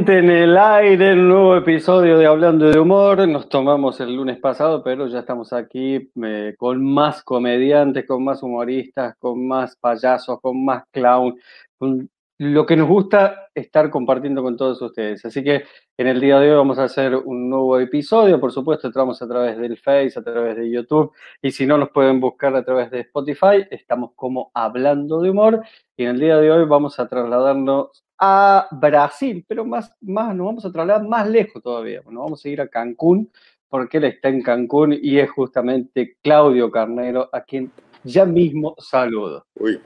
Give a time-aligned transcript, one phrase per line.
[0.00, 3.28] Nuevamente en el aire, un nuevo episodio de Hablando de Humor.
[3.28, 8.42] Nos tomamos el lunes pasado, pero ya estamos aquí eh, con más comediantes, con más
[8.42, 11.38] humoristas, con más payasos, con más clown,
[11.76, 15.22] con lo que nos gusta estar compartiendo con todos ustedes.
[15.26, 15.64] Así que
[15.98, 18.40] en el día de hoy vamos a hacer un nuevo episodio.
[18.40, 21.12] Por supuesto, entramos a través del Face, a través de YouTube.
[21.42, 23.66] Y si no, nos pueden buscar a través de Spotify.
[23.70, 25.62] Estamos como Hablando de Humor.
[25.94, 30.46] Y en el día de hoy vamos a trasladarnos a Brasil, pero más, más, nos
[30.46, 32.02] vamos a trasladar más lejos todavía.
[32.04, 33.30] Nos vamos a ir a Cancún,
[33.68, 37.72] porque él está en Cancún y es justamente Claudio Carnero, a quien
[38.04, 39.46] ya mismo saludo.
[39.54, 39.80] Uy,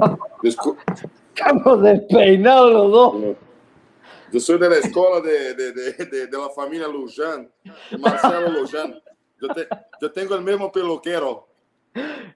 [1.35, 3.37] Estamos despeinados los dos.
[4.33, 7.49] Yo soy de la escuela de, de, de, de la familia Lujan,
[8.01, 9.01] Marcelo Lujan.
[9.41, 9.69] Yo, te,
[10.01, 11.47] yo tengo el mismo peluquero.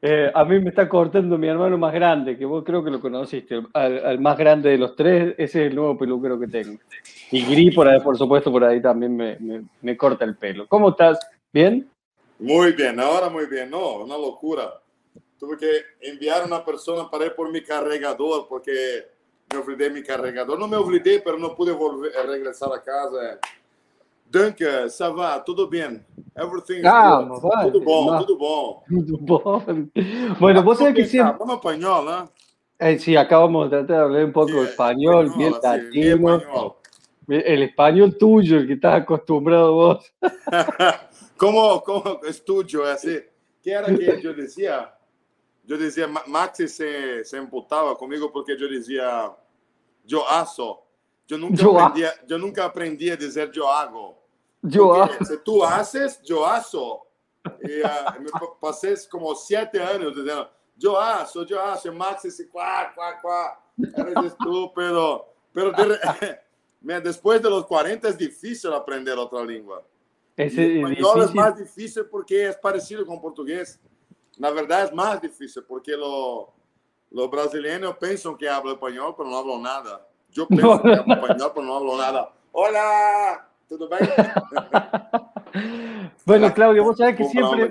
[0.00, 3.00] Eh, a mí me está cortando mi hermano más grande, que vos creo que lo
[3.00, 6.78] conociste, al, más grande de los tres, ese es el nuevo peluquero que tengo.
[7.32, 10.68] Y Gris, por ahí, por supuesto, por ahí también me, me, me, corta el pelo.
[10.68, 11.18] ¿Cómo estás?
[11.52, 11.90] ¿Bien?
[12.38, 13.70] Muy bien, ahora muy bien.
[13.70, 14.80] No, una locura.
[15.38, 18.70] Tuve que enviar a una persona para ir por mi cargador, porque
[19.52, 20.58] me olvidé mi cargador.
[20.58, 23.40] No me olvidé, pero no pude volver regresar a casa.
[24.30, 26.04] Duncan, ça va, tudo bem.
[26.36, 27.70] Everything Calma, vai.
[27.70, 28.82] Tudo bom, tudo bom.
[28.88, 29.88] Tudo bom.
[30.38, 31.36] Bueno, vos sabés que siempre...
[31.38, 32.30] Vamos español, ¿no?
[32.78, 36.36] Eh, sí, acabamos de tratar de hablar un poco Sí, español, español, bien sí, latino.
[36.36, 36.72] español.
[37.28, 40.12] El español tuyo, el que estás acostumbrado vos.
[41.36, 43.18] ¿Cómo, cómo estudio así?
[43.62, 44.94] ¿Qué era que yo decía?
[45.64, 49.30] Yo decía, Ma- Maxi se, se emputaba conmigo porque yo decía,
[50.04, 50.86] yo hago.
[51.26, 54.17] Yo nunca, Yo aprendí, a- yo nunca aprendí a decir yo hago.
[54.62, 57.06] Yo, si tú haces, yo hago.
[57.62, 61.80] Y ah, me pa- pasé como siete años diciendo, yo hago, yo hago.
[61.84, 63.60] Y Max dice, cuá, cuá, cuá.
[63.96, 65.26] Eres estúpido.
[65.52, 65.98] Pero de
[66.80, 69.82] Mira, después de los 40 es difícil aprender otra lengua.
[70.36, 70.98] es español es
[71.32, 71.34] difícil.
[71.34, 73.80] más difícil porque es parecido con portugués.
[74.36, 76.52] Na verdade, es más difícil porque lo-
[77.10, 80.06] los brasileños piensan que hablan español, pero no hablan nada.
[80.30, 80.82] Yo pienso No.
[80.82, 82.32] que hablo español, pero no hablo nada.
[82.52, 84.10] Hola, ¿todo bien?
[86.24, 87.70] Bueno, Claudio, vos sabés que siempre,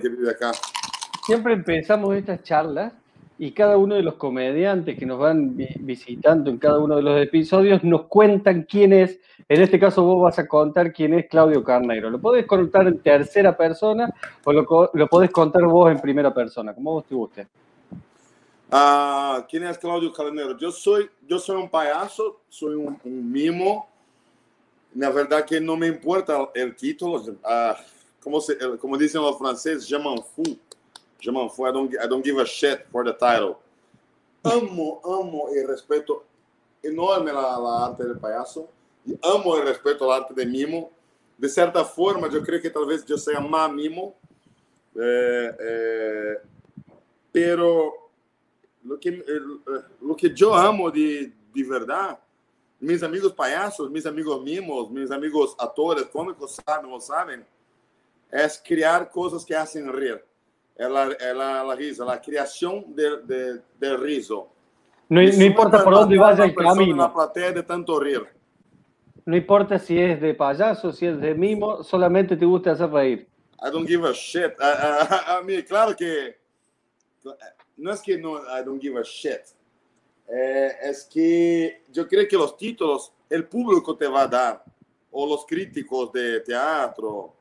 [1.25, 2.91] siempre empezamos estas charlas
[3.37, 7.03] y cada uno de los comediantes que nos van vi- visitando en cada uno de
[7.03, 9.19] los episodios nos cuentan quién es.
[9.47, 12.09] En este caso, vos vas a contar quién es Claudio Carneiro.
[12.09, 14.11] Lo podés contar en tercera persona
[14.43, 17.47] o lo, lo podés contar vos en primera persona, como vos te guste.
[18.71, 20.57] Ah, ¿Quién es Claudio Carneiro?
[20.57, 23.87] Yo soy, yo soy un payaso, soy un, un mimo.
[24.97, 27.23] Na verdad que no me importa el título.
[27.43, 27.77] ah,
[28.19, 28.97] como, se, como
[29.37, 30.57] franceses, je m'en fous.
[31.19, 31.69] Je m'en fous.
[31.69, 33.59] I don't, I don't give a shit for the title.
[34.43, 36.23] Amo, amo y respeto
[36.81, 38.67] enorme la arte del payaso.
[39.21, 40.89] Amo y respeto la arte de mimo.
[41.37, 44.15] De cierta forma, yo creo que tal vez yo sea más mimo.
[44.95, 46.37] Eh, eh,
[47.31, 48.09] pero
[48.83, 52.17] lo que, eh, que yo amo de, de verdad,
[52.79, 57.45] mis amigos payasos, mis amigos mimos, mis amigos actores, cómicos saben o saben,
[58.31, 60.23] es crear cosas que hacen rir.
[60.75, 64.49] Es la, es la, la risa, la creación del de, del riso.
[65.09, 67.13] No, Me no importa por a a vaya el la camino.
[67.13, 68.27] platea de tanto rir.
[69.25, 73.27] No importa si es de payaso, si es de mimo, solamente te gusta hacer reír.
[73.59, 74.53] I don't give a shit.
[74.62, 76.38] A, a- a mí, claro que
[77.77, 79.41] no es que no, I don't give a shit.
[80.27, 84.63] Eh, es que yo creo que los títulos el público te va a dar,
[85.12, 87.33] o los críticos de teatro.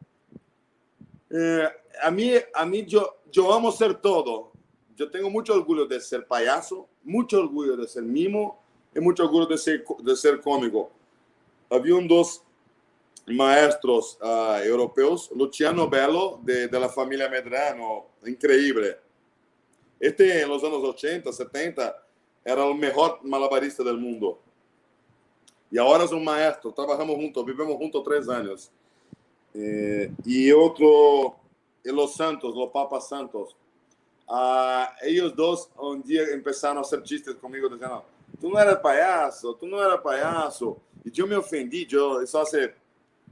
[1.31, 1.69] Eh,
[2.03, 4.53] a mí, a mí yo, yo amo ser todo.
[4.97, 8.63] Yo tengo mucho orgullo de ser payaso, mucho orgullo de ser mimo
[8.95, 10.91] y mucho orgullo de ser, de ser cómico.
[11.69, 12.43] Había un dos
[13.27, 18.97] maestros ah, europeos, Luciano Bello, de, de la familia Medrano, increíble.
[19.99, 22.06] Este en los años 80, 70,
[22.47, 24.39] era el mejor malabarista del mundo.
[25.69, 28.71] Y ahora es un maestro, trabajamos juntos, vivimos juntos.
[29.53, 31.35] Eh, y otro,
[31.83, 33.57] en los santos, los papas santos.
[34.29, 38.05] Ah, ellos dos un día empezaron a hacer chistes conmigo diciendo,
[38.41, 40.79] tú no eres payaso, tú no eres payaso.
[41.05, 42.73] Y yo me ofendí, yo, eso hace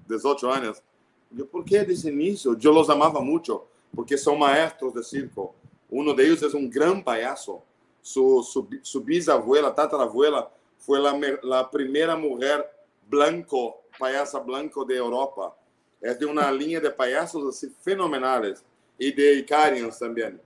[0.09, 0.83] 18 años.
[1.31, 2.59] Yo, ¿por qué dicen eso?
[2.59, 3.65] Yo los amaba mucho,
[3.95, 5.55] porque son maestros de circo.
[5.89, 7.63] Uno de ellos es un gran payaso.
[8.05, 12.69] Su, su, su bisabuela, tatarabuela, fue la, la primera mujer
[13.09, 15.57] blanco, payasa blanco de Europa.
[16.03, 18.63] Es de una línea de payasos así fenomenales
[18.99, 20.39] y de Icarians también.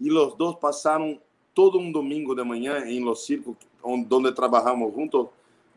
[0.00, 1.20] Y los dos pasaron
[1.52, 5.28] todo un domingo de mañana en los circos on- donde trabajamos juntos,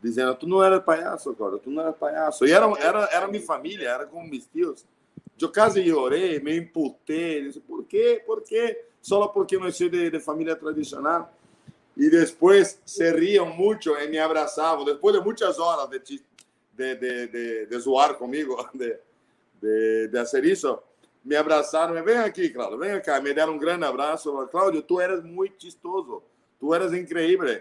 [0.02, 2.46] dizendo: Tu não eras palhaço, agora, tu não eras palhaço.
[2.46, 4.86] E era, era, era minha família, era com meus tios.
[5.38, 8.22] Eu quase chorei, me imputei, disse: Por quê?
[8.24, 8.86] Por quê?
[9.02, 11.34] Só porque não sou de, de família tradicional.
[11.96, 14.84] E depois se riam muito e me abraçavam.
[14.84, 18.96] Depois de muitas horas de, de, de, de, de zoar comigo, de,
[19.60, 20.78] de, de fazer isso,
[21.24, 22.02] me abraçaram.
[22.02, 23.20] Vem aqui, Cláudio, vem cá.
[23.20, 24.48] Me deram um grande abraço.
[24.48, 26.22] Cláudio, tu eras muito chistoso.
[26.58, 27.60] Tu eras incrível.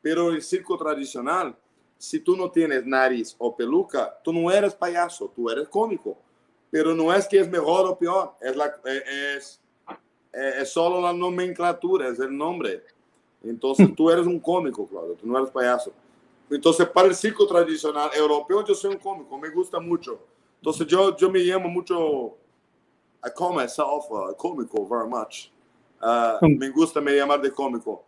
[0.00, 1.54] Pero em circo tradicional,
[1.98, 6.16] se tu não tens nariz ou peluca, tu não eras palhaço, tu eras cômico.
[6.70, 9.40] Pero não é que é melhor ou pior, é, é, é,
[10.38, 12.80] é, é só a nomenclatura, é o nome.
[13.44, 15.92] Então, tu eres um cômico, Cláudio, tu não eres palhaço.
[16.50, 20.18] Então, para o circo tradicional europeu, eu sou um cômico, me gusta muito.
[20.60, 22.34] Então, eu, eu me chamo muito
[23.24, 25.52] I call myself uh, cómico very much.
[26.00, 28.04] Uh, me gusta me llamar de cómico.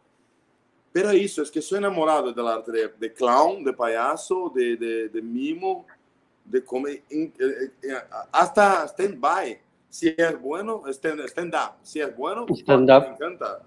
[0.92, 5.08] Pero eso, es que soy enamorado del arte de, de clown, de payaso, de, de,
[5.08, 5.86] de mimo,
[6.44, 9.60] de comer, eh, eh, hasta stand-by.
[9.90, 11.72] Si es bueno, stand-up.
[11.82, 13.02] Si es bueno, stand -up.
[13.02, 13.60] me encanta.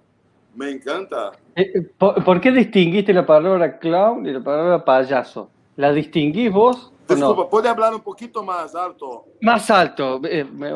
[0.56, 1.31] Me encanta.
[1.56, 5.50] Eh, ¿Por, ¿Por, qué distinguiste la palabra clown y la palabra payaso?
[5.75, 6.94] ¿La distinguís vos?
[7.10, 7.50] Disculpa, no?
[7.50, 9.25] ¿puede hablar un poquito más alto?
[9.42, 10.22] Más alto.
[10.24, 10.72] Eh, me,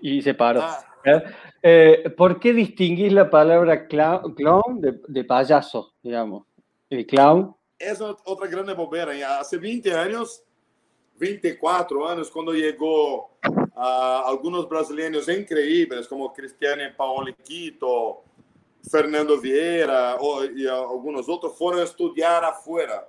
[0.00, 0.62] y se paró.
[0.62, 0.84] Ah.
[1.62, 6.44] Eh, ¿Por qué distinguís la palabra clown, clown de, de, payaso, digamos?
[6.90, 7.54] El clown.
[7.78, 9.12] Es otra grande bobera.
[9.38, 10.42] Hace 20 años,
[11.18, 13.30] 24 años, cuando llegó
[13.76, 18.22] a algunos brasileños increíbles como Cristiane Paoliquito,
[18.90, 23.08] Fernando Vieira o, y algunos otros, fueron a estudiar afuera.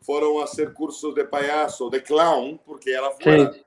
[0.00, 3.52] Fueron a hacer cursos de payaso, de clown, porque era afuera.
[3.52, 3.66] Sí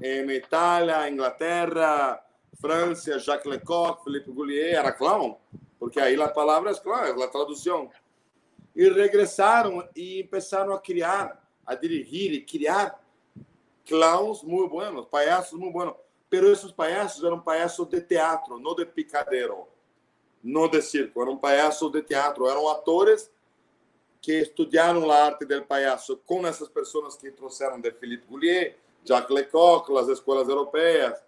[0.00, 2.22] em Itália, Inglaterra,
[2.60, 5.36] França, Jacques Lecoq, Felipe Goulier, era clown,
[5.78, 7.90] porque aí a palavra é clown, é a tradução.
[8.76, 13.00] E regressaram e começaram a criar, a dirigir e criar
[13.90, 15.94] clowns muito buenos, palhaços muito buenos.
[16.30, 19.66] Pero esses palhaços eram palhaços de teatro, não de picadeiro,
[20.42, 23.28] não de circo, eram palhaços de teatro, eram atores
[24.22, 29.34] que estudaram a arte do palhaço com essas pessoas que trouxeram de Philippe Goulier, Jacques
[29.34, 31.18] Lecoq, as escolas europeias,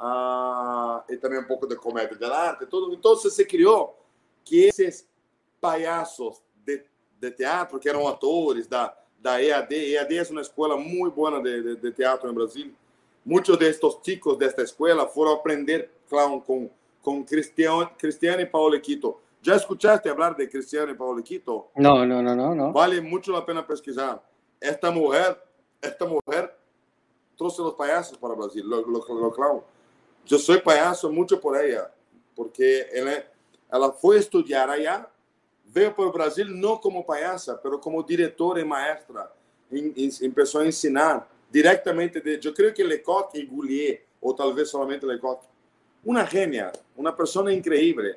[0.00, 2.64] uh, e também um pouco de comédia de arte.
[2.64, 2.94] Tudo.
[2.94, 3.98] Então, se criou
[4.44, 5.06] que esses
[5.60, 6.82] palhaços de,
[7.20, 11.62] de teatro, que eram atores da, da EAD, EAD é uma escola muito boa de,
[11.62, 12.72] de, de teatro no Brasil.
[13.24, 16.68] Muitos destes chicos desta escola foram aprender clown com,
[17.00, 19.20] com Cristiano, Cristiane Paolequito.
[19.40, 21.68] ¿Ya escuchaste hablar de Cristiane Paolequito?
[21.76, 22.72] No, no, no, no, no.
[22.72, 24.20] Vale mucho la pena pesquisar.
[24.60, 25.40] Esta mujer,
[25.80, 26.52] esta mujer
[27.36, 29.62] trouxe os palhaços para o Brasil, lo, lo, lo clown.
[30.28, 31.92] Eu sou palhaço muito por ela,
[32.34, 33.24] porque ela,
[33.70, 35.08] ela foi estudar allá,
[35.72, 39.32] veio para o Brasil não como palhaça, mas como diretora e maestra,
[40.34, 45.44] começou a ensinar diretamente de, eu creio que Lecoq e Goulier, ou talvez somente Lecoq.
[46.04, 48.14] Uma gênia, uma pessoa incrível,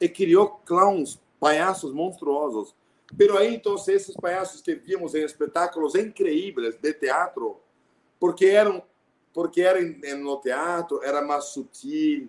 [0.00, 2.74] e criou clowns, palhaços monstruosos.
[3.16, 7.60] Pero aí, então, esses palhaços que vimos em espetáculos incríveis de teatro,
[8.18, 8.82] porque eram
[9.32, 9.78] porque era
[10.16, 12.26] no teatro era mais sutil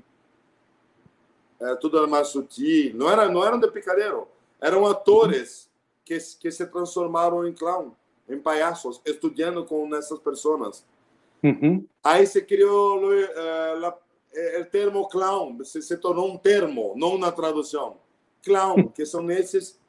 [1.57, 4.27] era, tudo era mais sutil não era não eram de picadeiro
[4.61, 5.69] eram atores
[6.03, 7.91] que que se transformaram em clown
[8.29, 10.85] em palhaços estudando com essas pessoas.
[11.43, 11.85] Uhum.
[12.03, 13.95] aí se criou uh, la,
[14.59, 17.97] o termo clown se, se tornou um termo não uma tradução.
[18.43, 19.79] Clown que são esses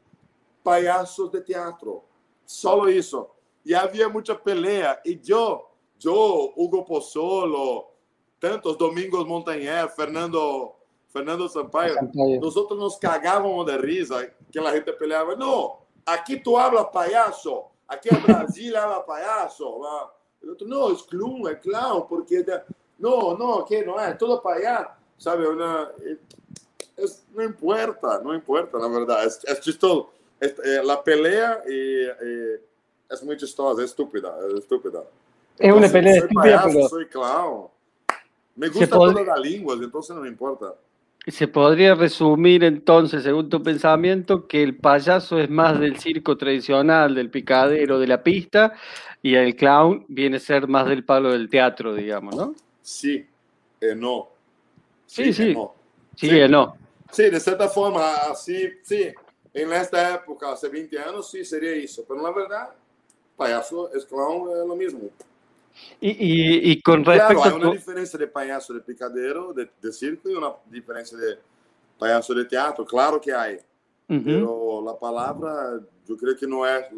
[0.63, 2.03] palhaços de teatro.
[2.45, 3.27] Só isso.
[3.65, 5.01] E havia muita pelea.
[5.05, 7.89] E eu yo, Hugo Pozzolo,
[8.41, 10.73] tantos Domingos Montañer, Fernando,
[11.09, 11.97] Fernando Sampaio,
[12.41, 14.17] nosotros nos cagábamos de risa
[14.53, 15.35] que la gente peleaba.
[15.35, 19.81] No, aquí tú hablas payaso, aquí en Brasil habla payaso.
[20.43, 22.45] El otro, no, es clown, es clown, porque
[22.99, 25.49] no, no, que no es, todo para allá, ¿sabe?
[25.49, 25.91] Una,
[26.97, 30.11] es, no importa, no importa, la verdad, es, es chistoso.
[30.39, 32.05] Es, eh, la pelea y
[33.11, 35.03] es muy chistosa, es estúpida, es estúpida.
[35.59, 36.89] Es una pelea de estúpida, pero...
[36.89, 37.69] Soy clown.
[38.55, 39.13] Me gusta pod...
[39.13, 40.75] todas las lenguas, entonces no me importa.
[41.29, 47.15] Se podría resumir entonces, según tu pensamiento, que el payaso es más del circo tradicional,
[47.15, 48.75] del picadero, de la pista,
[49.23, 52.55] y el clown viene a ser más del palo del teatro, digamos, ¿no?
[52.83, 53.27] Sí,
[53.81, 54.29] eh, no.
[55.07, 55.49] Sí, sí.
[55.49, 55.75] Sí, no.
[56.17, 56.49] Sí, sí.
[56.49, 56.77] no.
[57.11, 59.13] Sí, de cierta forma, así, sí.
[59.55, 62.05] En esta época, hace 20 años, sí sería eso.
[62.07, 62.71] Pero la verdad,
[63.37, 65.11] payaso es clown, es lo mismo.
[66.01, 70.29] E, e, e com claro, há uma diferença de palhaço de picadeiro, de, de circo,
[70.29, 71.39] e uma diferença de
[71.99, 73.57] palhaço de teatro, claro que há.
[74.09, 74.23] Uhum.
[74.23, 76.89] Pero a palavra, eu creio que não é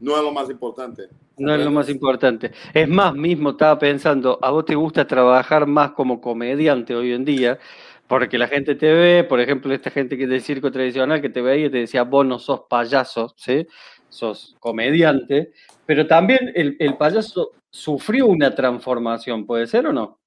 [0.00, 1.08] no es lo más importante.
[1.36, 2.52] No es lo más importante.
[2.74, 7.24] Es más, mismo estaba pensando, a vos te gusta trabajar más como comediante hoy en
[7.24, 7.58] día,
[8.06, 11.28] porque la gente te ve, por ejemplo, esta gente que es del circo tradicional que
[11.28, 13.66] te veía y te decía, vos no sos payaso, ¿sí?
[14.08, 15.52] Sos comediante,
[15.86, 20.18] pero también el, el payaso sufrió una transformación, ¿puede ser o no?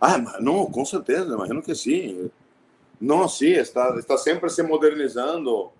[0.00, 2.30] Ah, no, con certeza, imagino que sí.
[2.98, 5.72] No, sí, está, está sempre se modernizando.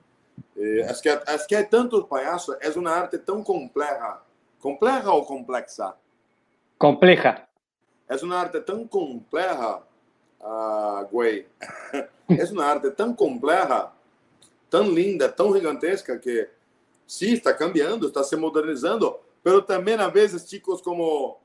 [0.88, 4.20] Acho, que, acho que é tanto palhaço, é uma arte tão complexa.
[4.60, 5.94] Complexa ou complexa?
[6.78, 7.46] Compleja.
[8.08, 9.82] É uma arte tão complexa,
[10.40, 11.46] uh, Güey.
[12.28, 13.90] é uma arte tão complexa,
[14.70, 16.48] tão linda, tão gigantesca que
[17.12, 21.38] sí, está cambiando, está se modernizando, pero também a vezes chicos como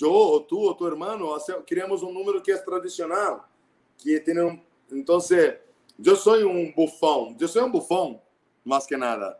[0.00, 1.28] eu, ou tu, ou tu hermano,
[1.64, 3.48] criamos um número que é tradicional,
[3.96, 4.60] que tem um...
[4.90, 5.18] Então,
[6.04, 8.20] eu sou um bufão, eu sou um bufão,
[8.64, 9.38] mais que nada,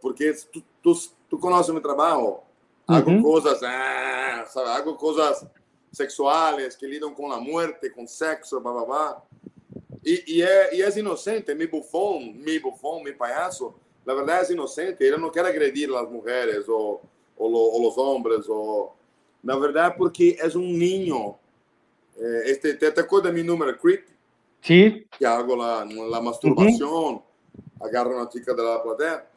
[0.00, 0.62] porque tu,
[1.28, 2.38] tu, conhece meu trabalho,
[2.86, 3.22] hago uhum.
[3.22, 4.96] coisas, ah, sabe, hago
[5.90, 9.22] sexuais que lidam com a morte, com sexo, blá, blá, blá.
[10.04, 14.50] E, e, é, e é inocente, meu bufão, meu bufão, meu palhaço, la verdad es
[14.50, 17.00] inocente, él no quiere agredir a las mujeres o,
[17.36, 18.94] o, lo, o los hombres, o,
[19.42, 21.36] la verdad porque es un niño.
[22.16, 24.06] Eh, este, ¿te, ¿Te acuerdas de mi número, Creep?
[24.60, 25.06] Sí.
[25.18, 27.86] Que hago la, la masturbación, uh -huh.
[27.86, 29.28] agarro a una chica de la platea.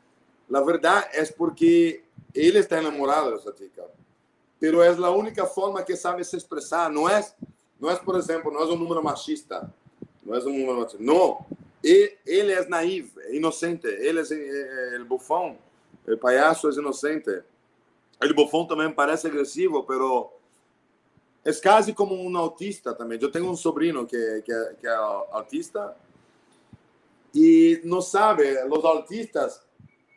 [0.48, 3.84] La verdad es porque él está enamorado de esa chica,
[4.60, 6.92] pero es la única forma que sabe se expresar.
[6.92, 7.36] No es,
[7.80, 9.70] no es por ejemplo, no es un número machista,
[10.24, 11.67] no es un número machista, no, e
[12.26, 13.88] ele é naivo, é inocente.
[13.88, 15.58] Ele é, é, é, bufão,
[16.08, 17.44] o palhaço é inocente.
[18.22, 20.32] O bufão também parece agressivo, pero
[21.46, 23.20] é quase como um autista também.
[23.22, 24.96] Eu tenho um sobrinho que, que, é, que é
[25.32, 25.96] autista
[27.34, 29.62] e não sabe, os autistas,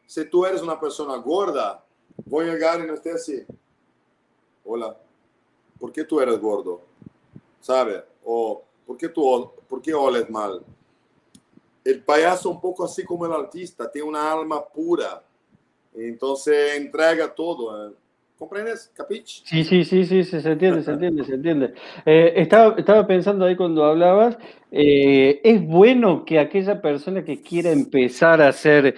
[0.06, 1.80] se tu eres uma pessoa gorda,
[2.26, 3.44] vão chegar e não ter assim,
[4.64, 4.96] olá,
[5.78, 6.80] por que tu eres gordo?
[7.60, 8.02] Sabe?
[8.24, 10.62] Ou por que tu, por que olhas mal?
[11.84, 15.22] El payaso un poco así como el artista, tiene una alma pura,
[15.94, 17.88] entonces entrega todo.
[17.88, 17.94] ¿eh?
[18.38, 18.90] ¿Comprendes?
[18.94, 19.42] ¿Capiche?
[19.44, 21.74] Sí, sí, sí, sí, se entiende, se entiende, se entiende.
[22.06, 24.38] Eh, estaba, estaba pensando ahí cuando hablabas,
[24.70, 28.94] eh, es bueno que aquella persona que quiera empezar a ser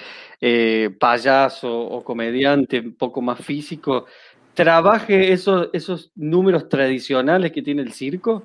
[0.98, 4.06] payaso o comediante un poco más físico,
[4.54, 8.44] trabaje esos, esos números tradicionales que tiene el circo.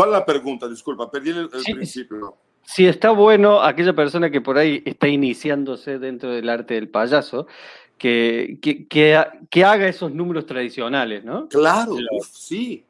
[0.00, 0.66] ¿Cuál es la pregunta?
[0.66, 2.34] Disculpa, perdí el, el sí, principio.
[2.62, 7.46] Si está bueno aquella persona que por ahí está iniciándose dentro del arte del payaso,
[7.98, 11.48] que, que, que, que haga esos números tradicionales, ¿no?
[11.48, 12.86] Claro, uf, sí.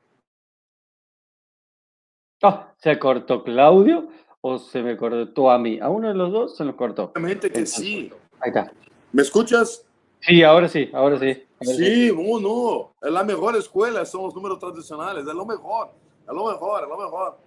[2.43, 4.09] Oh, ¿Se cortó Claudio
[4.41, 5.81] o se me cortó a mí?
[5.81, 7.11] A uno de los dos se nos cortó.
[7.13, 8.13] Obviamente que sí.
[8.39, 8.73] Ahí está.
[9.11, 9.85] ¿Me escuchas?
[10.21, 11.43] Sí, ahora sí, ahora sí.
[11.61, 12.13] Ahora sí, sí.
[12.15, 12.93] No, no.
[13.03, 15.91] Es la mejor escuela, son los números tradicionales, es lo mejor.
[16.31, 17.39] É lo mejor, é lo mejor.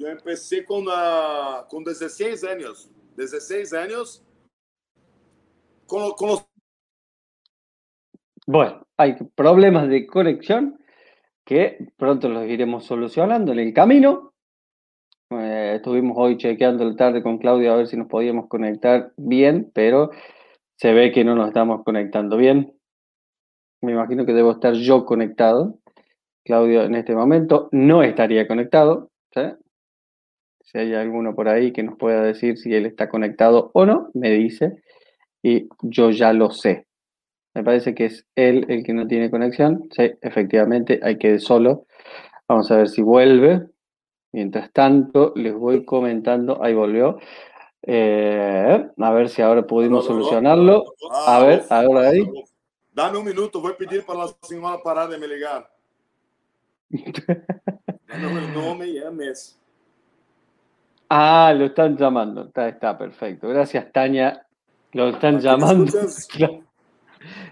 [0.00, 2.90] Eu empecé com, uh, com 16 anos.
[3.16, 4.24] 16 anos.
[5.86, 6.44] Com, com los...
[8.48, 10.80] Bueno, hay problemas de conexión
[11.44, 14.32] que pronto los iremos solucionando en el camino.
[15.30, 19.70] Eh, estuvimos hoy chequeando la tarde con Claudia a ver si nos podíamos conectar bien,
[19.72, 20.10] pero
[20.76, 22.76] se ve que no nos estamos conectando bien.
[23.80, 25.78] Me imagino que debo estar yo conectado.
[26.44, 29.10] Claudio en este momento no estaría conectado.
[30.60, 34.10] Si hay alguno por ahí que nos pueda decir si él está conectado o no,
[34.14, 34.82] me dice.
[35.42, 36.86] Y yo ya lo sé.
[37.54, 39.88] Me parece que es él el que no tiene conexión.
[39.96, 41.86] Sí, efectivamente, hay que ir solo.
[42.48, 43.66] Vamos a ver si vuelve.
[44.32, 46.62] Mientras tanto, les voy comentando.
[46.62, 47.18] Ahí volvió.
[47.82, 50.84] Eh, a ver si ahora pudimos solucionarlo.
[51.26, 52.26] A ver, ahora ahí.
[52.92, 55.73] Dame un minuto, voy a pedir para la señora parar de me ligar.
[58.54, 59.58] No, me llames.
[61.08, 62.46] Ah, lo están llamando.
[62.46, 63.48] Está, está perfecto.
[63.48, 64.46] Gracias, Tania.
[64.92, 65.92] Lo están llamando.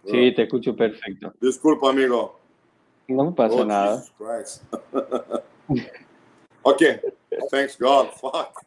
[0.04, 1.32] Sí, te escucho perfecto.
[1.40, 2.38] Disculpa, amigo.
[3.08, 4.04] No pasa oh, nada.
[6.62, 6.82] ok,
[7.50, 8.08] thanks God.
[8.08, 8.60] Fuck.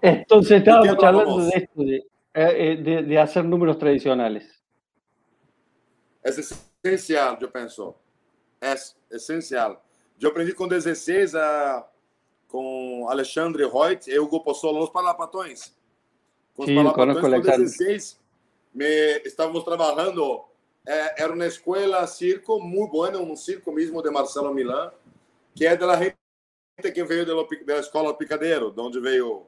[0.00, 4.62] Entonces estábamos hablando de esto, de, eh, de, de hacer números tradicionales.
[6.22, 7.98] Es esencial, yo pienso.
[8.60, 8.74] É
[9.10, 9.84] essencial.
[10.20, 11.86] Eu aprendi com 16 a,
[12.48, 15.74] com Alexandre Reut e Hugo Pozzolo nos Palapatões.
[16.54, 18.20] Com os Palapatões, com 16,
[18.74, 20.44] me, estávamos trabalhando,
[20.86, 24.90] é, era uma escola circo muito boa, um circo mesmo de Marcelo Milan,
[25.54, 26.16] que é da gente
[26.92, 27.26] que veio
[27.64, 29.42] da escola Picadeiro, de onde veio,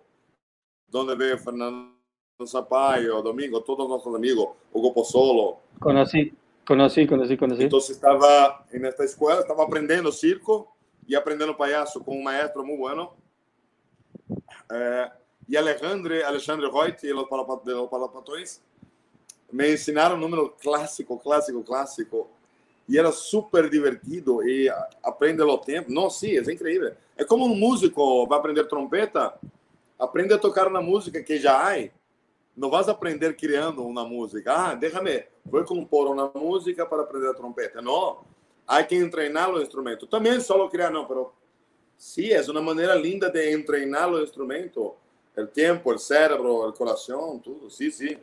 [0.89, 1.99] de onde veio Fernando
[2.47, 5.59] Sampaio, Domingo, todos nuestros amigos, Hugo Pozzolo.
[5.81, 6.33] Conocí,
[6.69, 7.63] conocí, conocí, conocí.
[7.63, 12.77] Entonces estaba en esta escuela, estaba aprendiendo circo y aprendiendo payaso con un maestro muy
[12.77, 13.17] bueno.
[14.71, 15.07] Eh,
[15.49, 18.61] y Alexandre Reut y los, Palapatões
[19.51, 22.29] me ensinaron números clásico, clásico, clásico.
[22.87, 24.69] E era super divertido e
[25.03, 25.91] aprende ao tempo.
[25.91, 26.95] Não, sim, é incrível.
[27.17, 29.35] É como um músico vai aprender trompeta,
[29.99, 31.89] aprende a tocar na música que já há.
[32.59, 34.53] Não vas aprender criando uma música.
[34.53, 37.81] Ah, déjame, vou compor uma música para aprender a trompeta.
[37.81, 38.25] Não,
[38.67, 40.07] há que treinar o instrumento.
[40.07, 41.27] Também só criar, não, mas
[41.97, 44.95] sim, é uma maneira linda de treinar o instrumento.
[45.37, 47.71] O tempo, o cérebro, o coração, tudo.
[47.71, 48.17] Sim, sim.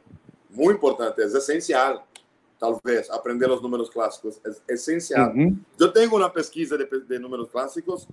[0.50, 2.06] Muito importante, é essencial
[2.60, 4.40] talvez, aprender os números clássicos.
[4.68, 5.32] É essencial.
[5.34, 5.58] Uhum.
[5.80, 8.08] Eu tenho uma pesquisa de, de, números clássicos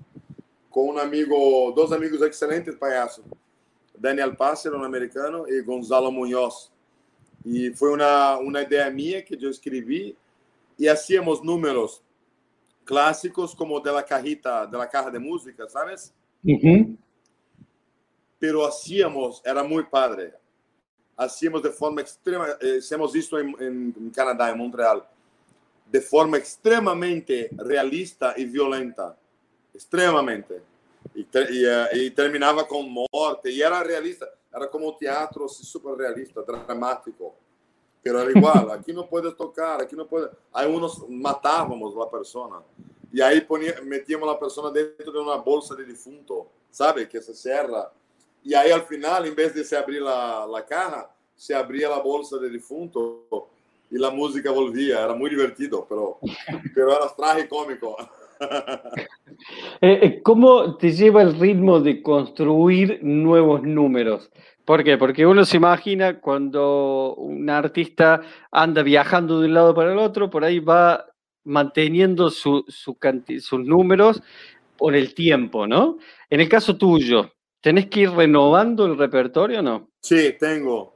[0.70, 3.24] com um amigo, dois amigos excelentes palhaços,
[3.98, 6.70] Daniel Passer, um americano, e Gonzalo Munhoz.
[7.44, 10.16] E foi uma, uma ideia minha que eu escrevi
[10.78, 12.02] e hacíamos números
[12.84, 16.12] clássicos como de la cajita, de la caja de música, ¿sabes?
[16.44, 16.96] Uhum.
[18.38, 20.34] Pero hacíamos, era muito padre
[21.16, 25.06] hacíamos de forma extrema, eh, hacemos esto en, en, Canadá, en Montreal,
[25.90, 29.16] de forma extremamente realista y violenta,
[29.74, 30.62] extremamente.
[31.14, 36.42] Y, y, uh, y, terminaba con muerte, y era realista, era como teatro super realista,
[36.42, 37.34] dramático.
[38.02, 40.30] Pero era igual, aquí no puedes tocar, aquí no puedes.
[40.52, 42.56] Ahí unos matábamos la persona.
[43.12, 47.08] Y ahí ponía, metíamos la persona dentro de una bolsa de difunto, ¿sabe?
[47.08, 47.92] Que se cierra
[48.44, 52.00] e aí, al final, em vez de se abrir a, a caja, se abria a
[52.00, 53.48] bolsa de defunto
[53.90, 54.98] e a música volvia.
[54.98, 56.18] Era muito divertido, pero,
[56.74, 57.96] pero era tragicómico.
[58.00, 58.06] Eh,
[59.80, 64.30] eh, ¿Cómo te lleva el ritmo de construir nuevos números?
[64.64, 64.96] ¿Por qué?
[64.96, 70.30] Porque uno se imagina cuando un artista anda viajando de un lado para el otro,
[70.30, 71.06] por ahí va
[71.44, 72.96] manteniendo su, su
[73.40, 74.22] sus números
[74.76, 75.98] por el tiempo, ¿no?
[76.30, 79.88] En el caso tuyo, ¿Tenés que ir renovando el repertorio o no?
[80.00, 80.92] Sí, tengo.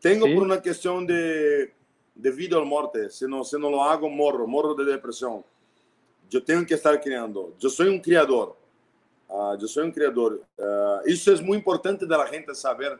[0.00, 0.34] Tengo ¿Sí?
[0.34, 1.72] por una cuestión de,
[2.16, 3.08] de vida o muerte.
[3.10, 5.44] Si no, si no lo hago, morro, morro de depresión.
[6.30, 7.52] Yo tengo que estar creando.
[7.58, 8.56] Yo soy un creador.
[9.28, 10.40] Uh, yo soy un creador.
[10.56, 12.98] Uh, isso é muito importante da gente saber.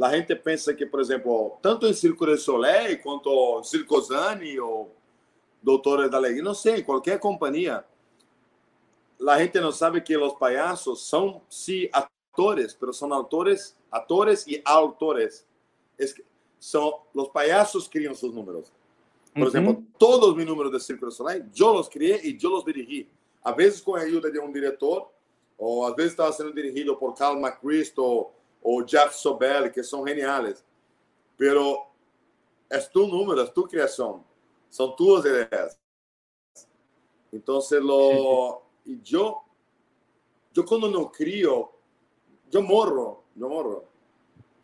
[0.00, 4.94] A gente pensa que, por exemplo, tanto em Circo de Soleil quanto Circosani ou
[5.62, 7.84] Doutores da Alegria, não sei, qualquer companhia,
[9.26, 14.60] a gente não sabe que os palhaços são, sim, actores, pero son autores, actores y
[14.64, 15.46] autores.
[15.96, 16.24] Es que
[16.58, 18.72] son los payasos crían sus números.
[19.34, 19.48] Por uh -huh.
[19.48, 23.10] ejemplo, todos mis números de Círculo Soleil, yo los crié y yo los dirigí.
[23.42, 25.10] A veces con ayuda de un director,
[25.56, 28.32] o a veces estaba siendo dirigido por Carl McChrist o,
[28.86, 30.64] Jeff Sobel, que son geniales.
[31.36, 31.86] Pero
[32.70, 34.22] es tu número, es tu creación,
[34.70, 35.78] son tus ideas.
[37.32, 39.42] Entonces, lo, y yo,
[40.52, 41.70] yo cuando no crío,
[42.52, 43.84] eu morro, eu morro.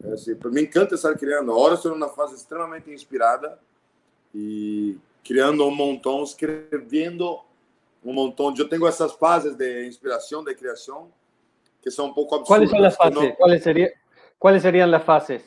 [0.02, 1.50] É assim, me encanta estar criando.
[1.50, 3.60] Agora estou numa fase extremamente inspirada
[4.34, 7.40] e criando um montão, escrevendo
[8.04, 8.54] um montão.
[8.56, 11.10] Eu tenho essas fases de inspiração, de criação,
[11.82, 12.70] que são um pouco absurdas.
[12.70, 13.14] Quais são as fases?
[13.14, 13.36] Não...
[13.36, 13.94] Quais, seria...
[14.38, 15.42] Quais seriam as fases?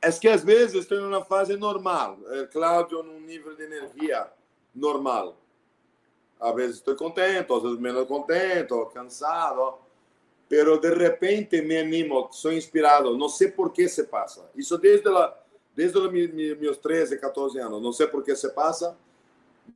[0.00, 2.18] É que às vezes estou em uma fase normal.
[2.28, 4.26] É, Cláudio, num nível de energia
[4.74, 5.36] normal.
[6.40, 9.78] Às vezes estou contente, às vezes menos contente, cansado
[10.48, 14.50] pero de repente me animo, soy inspirado, no sé por qué se pasa.
[14.56, 15.38] Eso desde, la,
[15.78, 18.96] desde los, mis 13, 14 años, no sé por qué se pasa.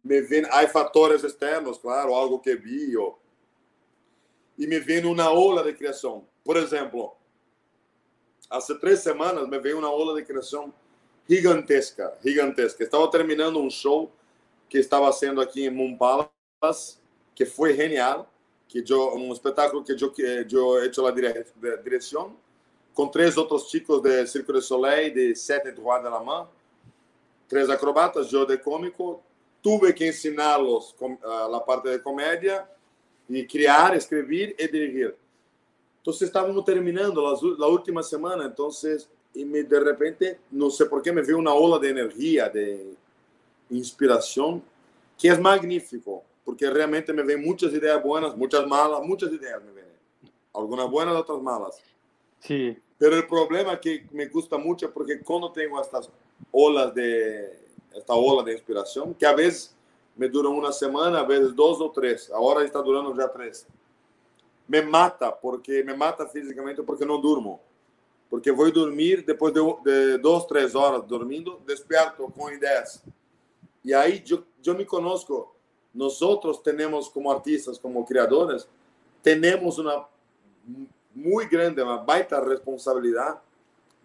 [0.02, 3.16] Me ven, hay factores externos, claro, algo que vi, o,
[4.56, 6.26] y me viene una ola de creación.
[6.42, 7.14] Por ejemplo,
[8.50, 10.74] hace tres semanas me veio una ola de creación
[11.28, 12.82] gigantesca, gigantesca.
[12.82, 14.10] Estaba terminando un show
[14.68, 17.00] que estaba haciendo aquí en Montpalas,
[17.32, 18.26] que fue genial
[18.68, 22.36] que yo, un espectáculo que yo, que yo he hecho la dirección
[22.94, 26.46] con tres otros chicos de Circo de Soleil, de Sete Droit de la Main,
[27.48, 29.22] tres acrobatas, yo de cómico.
[29.60, 32.68] Tuve que ensinarlos uh, la parte de comédia
[33.30, 35.14] e criar, escrever e dirigir.
[36.00, 38.68] Então, estávamos terminando a última semana, então,
[39.34, 42.94] e me, de repente, não sei por que, me veio uma ola de energia, de
[43.70, 44.60] inspiração,
[45.16, 49.72] que é magnífico porque realmente me ven muchas ideas buenas, muchas malas, muchas ideas me
[49.72, 49.84] ven.
[50.52, 51.80] Algunas buenas, otras malas.
[52.42, 52.76] Sí.
[52.98, 56.10] Pero el problema que me gusta mucho porque cuando tengo estas
[56.50, 57.58] olas de,
[57.94, 59.74] esta ola de inspiración, que a veces
[60.14, 63.66] me dura una semana, a veces dos o tres, ahora está durando ya tres.
[64.68, 67.60] Me mata, porque me mata físicamente porque no durmo.
[68.32, 73.04] porque vou dormir depois de, de duas, três horas dormindo, desperto com ideias.
[73.84, 75.54] E aí eu, eu me conosco.
[75.92, 76.18] Nós
[76.64, 78.66] temos como artistas, como criadores,
[79.22, 80.08] temos uma
[81.14, 83.38] muito grande, uma baita responsabilidade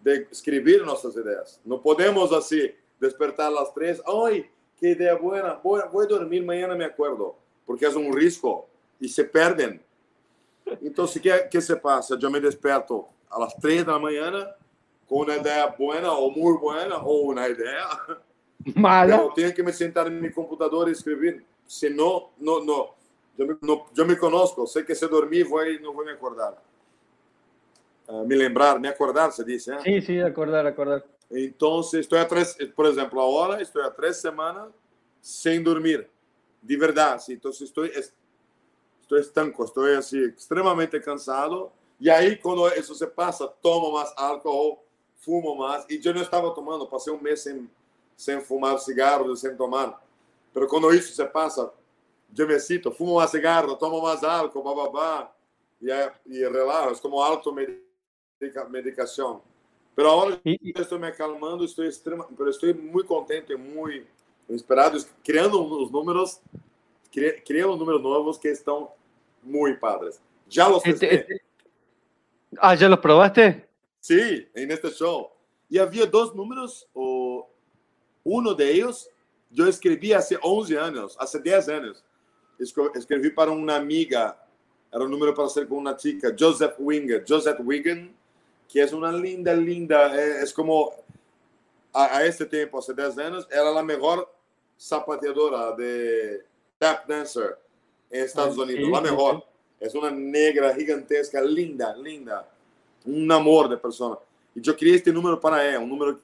[0.00, 1.60] de escrever nossas ideias.
[1.64, 6.84] Não podemos assim despertar às três, oi, que ideia boa, vou, vou dormir, amanhã me
[6.84, 7.34] acordo,
[7.66, 8.68] porque é um risco
[9.00, 9.80] e se perdem.
[10.82, 12.18] Então, se que, que se passa?
[12.20, 14.54] Eu me desperto às três da manhã
[15.06, 17.88] com uma ideia boa ou muito boa ou uma ideia
[18.76, 19.14] mala.
[19.14, 21.44] Eu tenho que me sentar no meu computador e escrever.
[21.66, 22.90] Senão, não, não,
[23.38, 24.66] eu, me, não, eu me conosco.
[24.66, 26.62] Sei que se dormir, vou, não vou me acordar.
[28.08, 29.78] Uh, me lembrar, me acordar, se diz, né?
[29.80, 31.02] Sim, sim, acordar, acordar.
[31.30, 34.72] Então, estou a três, por exemplo, agora estou a três semanas
[35.20, 36.08] sem dormir,
[36.62, 37.24] de verdade.
[37.30, 41.70] Então, estou estou estanco, estou assim extremamente cansado.
[42.00, 44.82] E aí, quando isso se passa, tomo mais álcool,
[45.16, 45.84] fumo mais.
[45.90, 47.68] E eu não estava tomando, passei um mês sem
[48.18, 50.02] sem fumar cigarro, sem tomar.
[50.52, 51.72] Mas quando isso se passa,
[52.36, 55.32] eu me sinto, fumo mais cigarro, tomo mais álcool, bababá,
[55.80, 55.88] e,
[56.26, 57.22] e relaxo, é como
[58.58, 59.42] automedicação.
[59.96, 64.06] Mas agora estou me acalmando, estou extrema, estou muito contente, muito
[64.48, 66.40] inspirado, criando os números,
[67.44, 68.92] criando números novos que estão
[69.42, 70.20] muito padres.
[70.48, 71.26] Já los testé.
[72.58, 73.64] Ah, já los probaste?
[74.00, 75.36] Sim, en este show.
[75.70, 77.44] E havia dois números, o
[78.24, 79.10] um deles
[79.56, 82.04] eu escrevi há 11 anos, há 10 anos.
[82.58, 84.36] Escrevi para uma amiga,
[84.92, 88.10] era um número para ser com uma chica, Joseph Winger, Joseph Wigan,
[88.68, 90.92] que é uma linda, linda, é, é como
[91.92, 94.30] a, a esse tempo, há 10 anos, era a melhor
[94.76, 96.42] sapateadora de
[96.78, 97.56] tap dancer
[98.12, 99.42] em Estados Unidos, a melhor.
[99.80, 102.46] É uma negra gigantesca, linda, linda.
[103.06, 104.20] Um amor de pessoa.
[104.54, 106.20] E eu queria este número para ela, um número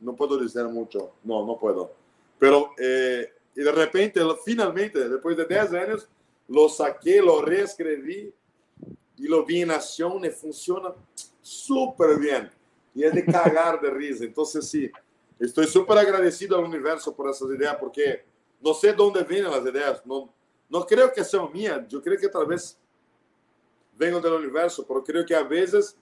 [0.00, 1.90] no puedo decir mucho, no, no puedo.
[2.38, 6.08] Pero, eh, y de repente, finalmente, después de 10 años,
[6.48, 8.32] lo saqué, lo reescribí
[9.18, 10.92] y lo vi en acción y funciona
[11.46, 12.50] súper bien.
[12.94, 14.24] Y es de cagar de risa.
[14.24, 14.90] Entonces, sí,
[15.38, 18.24] estoy súper agradecido al universo por esas ideas, porque
[18.60, 20.04] no sé dónde vienen las ideas.
[20.04, 20.32] No,
[20.68, 22.76] no creo que sean mías, yo creo que tal vez
[23.96, 25.96] vengan del universo, pero creo que a veces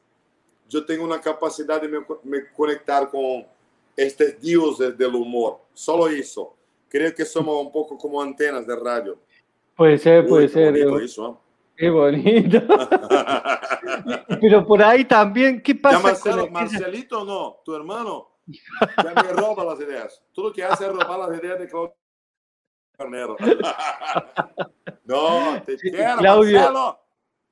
[0.68, 3.44] yo tengo una capacidad de me, me conectar con
[3.96, 5.58] estes dioses del humor.
[5.74, 6.54] Solo eso.
[6.88, 9.18] Creo que somos un poco como antenas de radio.
[9.76, 10.72] Puede ser, puede ser.
[10.72, 11.44] Bonito eso, ¿eh?
[11.76, 12.62] Qué bonito.
[14.44, 15.96] Pero por ahí también, ¿qué pasa?
[15.96, 18.40] Ya Marcelo, Marcelito no, tu hermano,
[19.02, 20.22] ya me roba las ideas.
[20.34, 21.96] Tú lo que haces es robar las ideas de Claudio
[22.94, 23.36] Carnero.
[25.04, 27.00] no, te quiero, Claudio, Marcelo.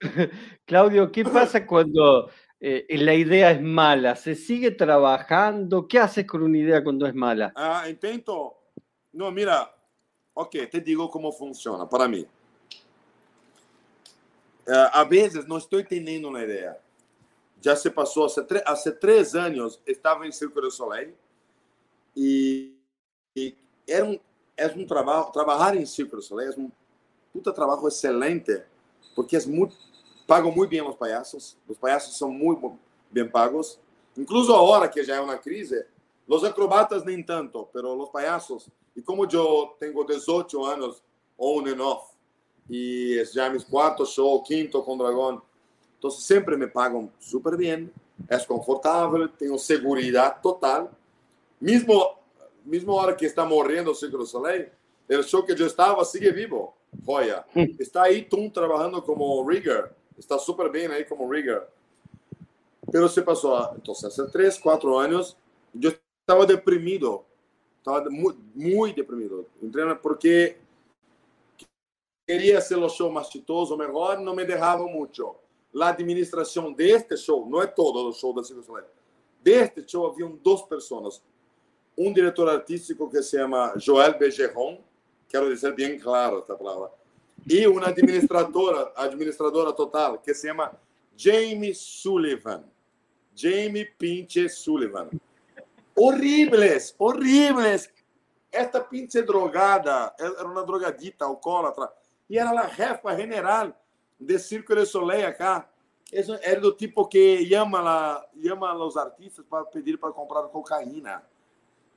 [0.67, 2.29] Claudio, ¿qué pasa cuando
[2.61, 4.15] eh, la idea es mala?
[4.15, 5.89] ¿Se sigue trabajando?
[5.89, 7.55] ¿Qué haces con una idea cuando es mala?
[7.57, 8.59] Ah, intento.
[9.13, 9.75] No, mira,
[10.35, 12.27] ok, te digo cómo funciona para mí.
[14.67, 16.79] Uh, a veces no estoy teniendo una idea.
[17.63, 21.15] Ya se pasó, hace, hace tres años estaba en Círculo de Soleil
[22.15, 22.75] y,
[23.35, 24.21] y era un,
[24.57, 26.73] es un trabajo, trabajar en Círculo de Soleil es un
[27.33, 28.65] puta trabajo excelente
[29.15, 29.71] porque es muy,
[30.27, 31.57] pago muito bem os palhaços.
[31.69, 32.79] Os palhaços são muito
[33.11, 33.79] bem pagos.
[34.17, 35.85] Incluso agora que já é uma crise,
[36.27, 38.69] os acrobatas nem tanto, mas os palhaços.
[38.95, 41.03] E como eu tenho 18 anos
[41.39, 42.13] on and off,
[42.69, 45.43] e já meus quarto show, quinto com Dragão,
[46.03, 47.89] então sempre me pagam super bem,
[48.29, 50.91] é confortável, tenho segurança total.
[51.61, 52.17] Mesmo,
[52.65, 54.67] mesmo hora que está morrendo o Círculo Soleil,
[55.09, 56.75] o show que eu estava sigue vivo.
[57.07, 57.45] Joia.
[57.79, 61.69] Está aí Tum trabalhando como rigger está súper bien ahí como rigger.
[62.91, 65.37] Pero se pasó, entonces hace tres, cuatro años,
[65.73, 67.25] yo estaba deprimido,
[67.79, 69.47] estaba muy, muy deprimido,
[70.03, 70.59] porque
[72.27, 75.37] quería hacer los shows más chistosos, mejor, no me dejaba mucho.
[75.73, 78.87] La administración de este show, no es todo el show de Circo Soleil,
[79.43, 81.23] de este show había dos personas,
[81.97, 84.79] un director artístico que se llama Joel Bejerron,
[85.29, 86.91] quiero decir bien claro esta palabra,
[87.49, 90.73] e uma administradora, administradora total, que se chama
[91.17, 92.65] Jamie Sullivan.
[93.35, 95.09] Jamie Pinche Sullivan.
[95.95, 97.91] Horríveis, horríveis.
[98.51, 101.91] Esta pinche drogada, era uma drogadita, alcoólatra,
[102.29, 103.75] e era a jefa general
[104.23, 105.69] de Circo de Soleil acá.
[106.43, 111.23] Era do tipo que chama, la, chama os artistas para pedir para comprar cocaína.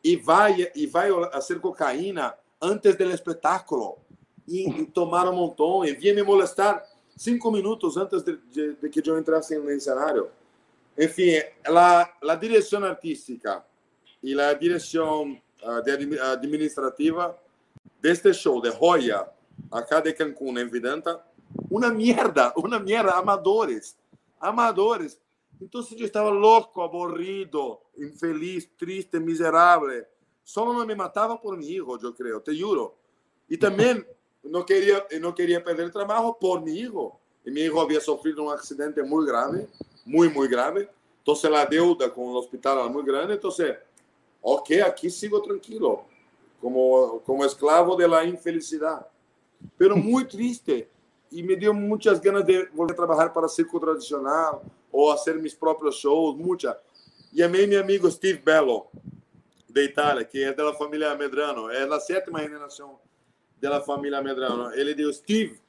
[0.04, 3.98] E vai, e vai fazer cocaína antes do espetáculo
[4.48, 6.86] e, e tomaram um montão e vinha me molestar
[7.16, 10.30] cinco minutos antes de, de, de, que eu entrasse no cenário.
[10.98, 13.64] Enfim, a, a direção artística
[14.24, 17.38] e a direção uh, administrativa
[18.02, 19.28] deste show de Joya,
[19.72, 21.22] acá de Cancún, em Vidanta,
[21.70, 23.98] uma merda, uma merda, amadores,
[24.40, 25.20] amadores.
[25.62, 30.06] Então eu estava louco, aborrido, infeliz, triste, miserável.
[30.44, 32.94] Só não me matava por mi hijo, eu creio, te juro.
[33.50, 34.06] E também
[34.44, 37.14] não queria, não queria perder o trabalho por mi hijo.
[37.46, 39.68] E mi hijo havia sofrido um acidente muito grave,
[40.06, 40.88] muito, muito grave.
[41.22, 43.34] Então, a deuda com o hospital era muito grande.
[43.34, 43.50] Então,
[44.44, 46.06] ok, aqui sigo tranquilo,
[46.62, 49.06] como, como esclavo da infelicidade.
[49.78, 50.88] Pero muito triste.
[51.36, 55.54] E me deu muitas ganas de voltar a trabalhar para circo tradicional ou fazer meus
[55.54, 56.80] próprios shows, muita.
[57.34, 58.88] E amei meu amigo Steve Bello,
[59.68, 62.98] de Itália, que é da família Medrano, é da sétima geração
[63.60, 64.74] da família Medrano.
[64.76, 65.60] Ele disse: Steve,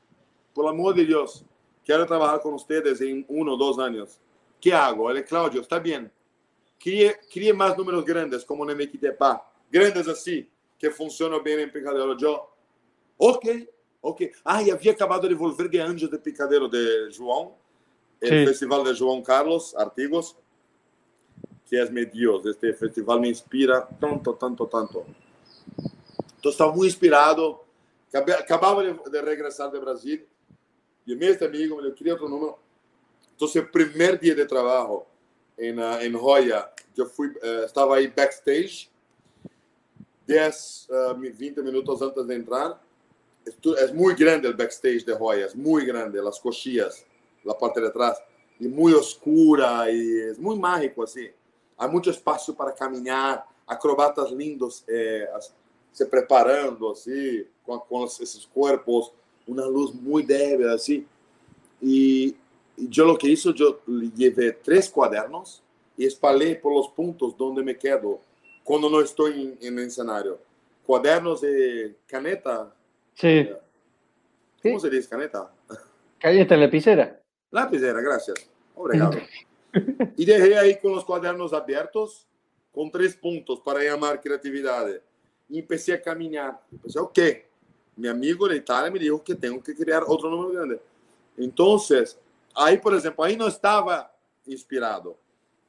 [0.55, 1.45] por amor de Deus,
[1.83, 4.21] quero trabalhar com vocês em um ou dois anos.
[4.61, 5.11] que hago?
[5.11, 6.09] Ele, Claudio, está bem.
[6.79, 9.45] Crie, crie mais números grandes, como no Mequitepa.
[9.69, 10.47] Grandes assim,
[10.79, 12.17] que funcionam bem em Picadero.
[12.21, 12.47] Eu,
[13.19, 13.69] ok,
[14.11, 14.33] ok.
[14.45, 17.55] Ah, e havia acabado de volver de Anjos de Picadero de João,
[18.23, 20.37] o Festival de João Carlos, Artigos,
[21.67, 22.47] que é meu Deus.
[22.47, 25.05] Este festival me inspira tanto, tanto, tanto.
[26.39, 27.59] Então, estava muito inspirado.
[28.39, 30.25] Acabava de, regressar de Brasil.
[31.07, 32.57] E o meu amigo me queria outro número.
[33.35, 35.05] Então, o primeiro dia de trabalho
[35.59, 38.89] em, em Roya, eu fui, uh, estava aí backstage,
[40.27, 42.81] 10, uh, 20 minutos antes de entrar.
[43.79, 47.05] É muito grande o backstage de Roya, é muito grande, as coxias,
[47.49, 48.21] a parte de trás,
[48.61, 51.31] e muito escura, e é muito mágico, assim.
[51.79, 55.31] Há muito espaço para caminhar, acrobatas lindos eh,
[55.93, 59.13] se preparando, assim, com, esses corpos,
[59.47, 61.07] uma luz muito débil, assim.
[61.83, 62.35] E
[62.77, 65.63] yo lo que hizo, yo llevé tres cuadernos
[65.97, 68.21] y espalhé por los puntos donde me quedo
[68.65, 70.39] cuando no estoy en, en el escenario.
[70.85, 72.73] Cuadernos de caneta.
[73.17, 73.51] Sí.
[74.63, 75.51] ¿Cómo se dice caneta?
[76.19, 77.21] Caneta lapicera.
[77.51, 78.49] Lapicera, gracias.
[78.75, 79.19] Obrigado.
[80.17, 82.29] y dejé ahí con los cuadernos abiertos
[82.73, 84.87] con tres puntos para llamar creatividad.
[85.49, 86.61] Y empecé a caminar.
[86.71, 87.19] Empecé, ok.
[87.97, 90.81] Mi amigo de Italia me dijo que tengo que crear otro número grande.
[91.37, 92.19] Entonces,
[92.57, 94.11] Aí, por exemplo, aí não estava
[94.47, 95.15] inspirado.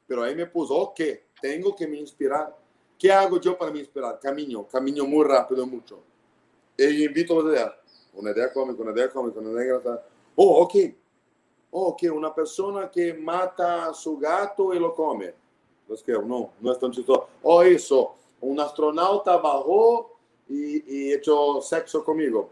[0.07, 2.55] Pero aí me pus, ok, tenho que me inspirar.
[2.97, 4.17] que hago eu para me inspirar?
[4.19, 5.99] Caminho, caminho muito rápido, muito.
[6.77, 7.71] E invito a você
[8.13, 10.03] uma ideia cómica, uma ideia engraçada.
[10.35, 10.97] Oh, ok.
[11.71, 15.33] Oh, ok, uma pessoa que mata seu gato e lo come.
[15.87, 17.27] Lo escrevo, não, não é tão chistoso.
[17.43, 18.11] Oh, isso,
[18.41, 20.17] um astronauta barrou
[20.49, 22.49] e, e echou sexo comigo.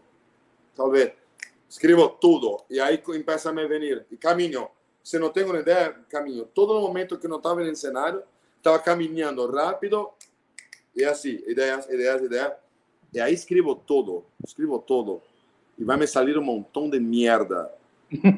[0.74, 1.12] Talvez
[1.68, 4.68] escribo tudo e aí começa a me venir e caminho.
[5.02, 6.46] Se não tenho ideia, caminho.
[6.46, 8.22] Todo momento que não estava no cenário,
[8.56, 10.10] estava caminhando rápido
[10.94, 12.52] e assim, ideias, ideias, ideias.
[13.12, 15.22] E aí escrevo tudo, escrevo tudo.
[15.78, 17.72] E vai me sair um montão de merda.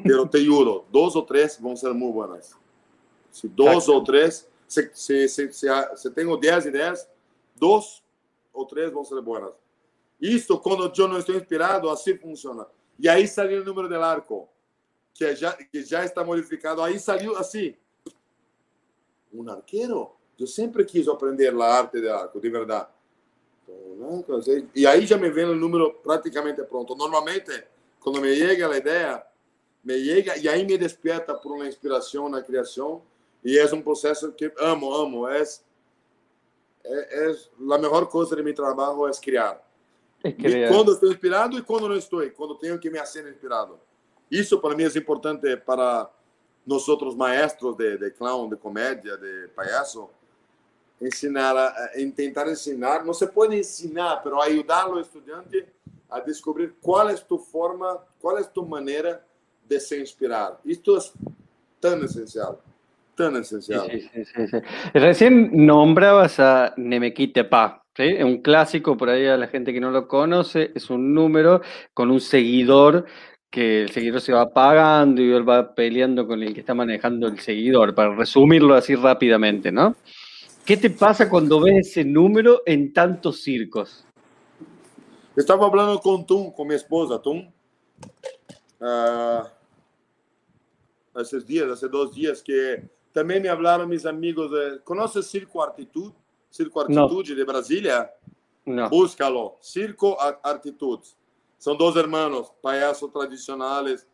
[0.03, 2.55] Pero te juro, dois ou três vão ser muito boas.
[3.31, 7.07] Se dois ou três, se, se, se, se, se tenho dez ideias,
[7.55, 8.03] dois
[8.51, 9.53] ou três vão ser boas.
[10.19, 12.67] Isto, quando eu não estou inspirado, assim funciona.
[12.97, 14.49] E aí saiu o número do arco,
[15.13, 16.81] que já, que já está modificado.
[16.81, 17.75] Aí saiu assim:
[19.31, 20.11] um arqueiro.
[20.37, 22.87] Eu sempre quis aprender a arte do arco, de verdade.
[24.73, 26.95] E aí já me vem o número praticamente pronto.
[26.95, 27.63] Normalmente,
[27.99, 29.23] quando me chega a ideia,
[29.83, 33.01] me chega e aí me desperta por uma inspiração na criação.
[33.43, 35.27] E é um processo que amo, amo.
[35.27, 35.43] É,
[36.83, 37.35] é, é
[37.73, 39.61] a melhor coisa de meu trabalho é criar.
[40.23, 43.79] E quando estou inspirado e quando não estou, quando tenho que me fazer inspirado.
[44.29, 46.09] Isso para mim é importante para
[46.65, 50.09] nós outros maestros de, de clown, de comédia, de palhaço,
[51.01, 55.65] ensinar, a, em tentar ensinar, não se pode ensinar, mas ajudar o estudante
[56.09, 59.23] a descobrir qual é a tua forma, qual é a tua maneira
[59.65, 60.59] de se inspirar.
[60.65, 60.99] Isto é
[61.79, 62.61] tão essencial.
[63.15, 63.85] Tan esencial.
[63.89, 64.57] Sí, sí, sí,
[64.93, 68.23] Recién nombrabas a Nemequitepa, ¿sí?
[68.23, 71.61] un clásico por ahí a la gente que no lo conoce, es un número
[71.93, 73.05] con un seguidor
[73.49, 77.27] que el seguidor se va pagando y él va peleando con el que está manejando
[77.27, 79.95] el seguidor, para resumirlo así rápidamente, ¿no?
[80.69, 84.05] ¿Qué te pasa cuando ves ese número en tantos circos?
[85.35, 87.51] Estaba hablando con Tum, con mi esposa, Tum,
[88.79, 89.47] uh,
[91.15, 94.51] hace días, hace dos días, que também me falaram meus amigos.
[94.51, 94.79] De...
[94.83, 96.13] Conhece Circo Artitude?
[96.51, 98.07] Circo Artitude de Brasília?
[98.63, 98.89] Não.
[98.89, 99.57] Búscalo.
[99.61, 101.17] Circo Artitude.
[101.57, 104.07] São dois irmãos, palhaços tradicionais,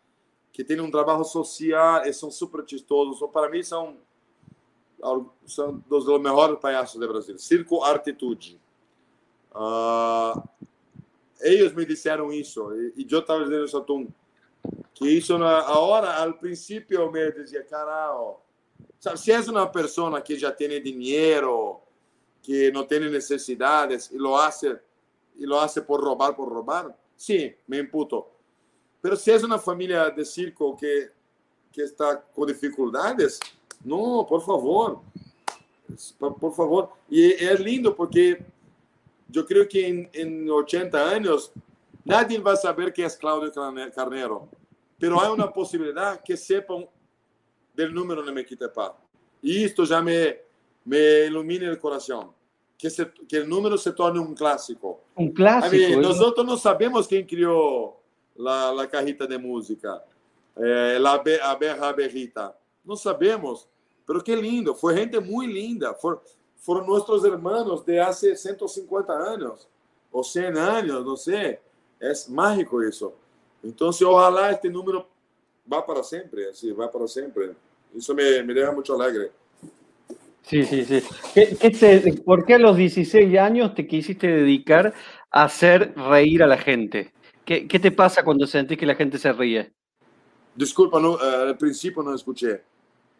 [0.53, 3.19] que têm um trabalho social e são super chistosos.
[3.33, 3.97] Para mim, são
[5.45, 7.37] são dos melhores palhaços do Brasil.
[7.37, 8.59] Circo Artitude.
[9.53, 10.41] Uh,
[11.39, 14.07] eles me disseram isso e, eu estava dizendo isso a Tum,
[14.93, 18.37] que isso na hora, ao princípio eu me dizia, caralho,
[19.15, 21.79] se é uma pessoa que já tem dinheiro,
[22.41, 24.79] que não tem necessidades e lo hace
[25.37, 28.25] e lo hace por roubar por roubar, sim, me imputo.
[29.03, 31.11] Mas se é uma família de circo que
[31.75, 33.37] que está com dificuldades,
[33.83, 35.01] não, por favor,
[36.39, 36.89] por favor.
[37.09, 38.41] E é lindo porque
[39.33, 41.51] eu creio que em, em 80 anos
[42.05, 43.51] nadie vai saber quem é Cláudio
[43.93, 44.47] Carneiro,
[44.99, 46.87] pero há uma possibilidade que sepam
[47.73, 48.95] do número de Mequitepá.
[49.43, 50.37] E isto já me,
[50.85, 52.33] me ilumina o coração.
[52.77, 54.99] Que, se, que o número se torne um clássico.
[55.15, 56.01] Um clássico.
[56.01, 58.01] Nós não sabemos quem criou
[58.45, 60.01] a, a carrita de música,
[60.57, 62.53] é, a, a berra berrita.
[62.85, 63.67] Não sabemos,
[64.07, 64.75] mas que lindo.
[64.75, 65.93] Foi gente muito linda.
[65.93, 66.21] For,
[66.57, 69.67] foram nossos irmãos de há 150 anos,
[70.11, 71.59] ou 100 anos, não sei.
[71.99, 73.13] É mágico isso.
[73.63, 75.05] Então, ojalá este número
[75.65, 77.51] vá para sempre, assim, vá para sempre.
[77.95, 79.31] Eso me, me deja mucho alegre.
[80.43, 81.01] Sí, sí, sí.
[81.33, 84.93] ¿Qué, qué te, ¿Por qué a los 16 años te quisiste dedicar
[85.31, 87.13] a hacer reír a la gente?
[87.43, 89.73] ¿Qué, qué te pasa cuando sentís que la gente se ríe?
[90.55, 92.61] Disculpa, no, uh, al principio no escuché.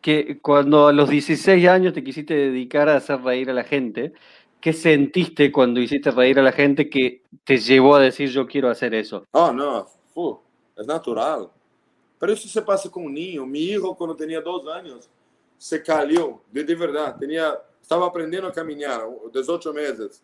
[0.05, 4.13] Que cuando a los 16 años te quisiste dedicar a hacer reír a la gente,
[4.61, 8.69] ¿qué sentiste cuando hiciste reír a la gente que te llevó a decir yo quiero
[8.69, 9.25] hacer eso?
[9.31, 10.39] Oh, no, uh,
[10.77, 11.49] es natural.
[12.19, 13.47] Pero isso se passa com o Ninho.
[13.47, 15.09] Mi hijo, quando tinha dois anos,
[15.57, 17.25] se caiu, de, de verdade.
[17.25, 19.01] Tinha, estava aprendendo a caminhar,
[19.33, 20.23] 18 meses.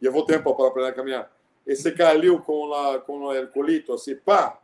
[0.00, 1.30] Levou tempo para aprender a caminhar.
[1.66, 4.58] E se caiu com, la, com o colito, assim, pá!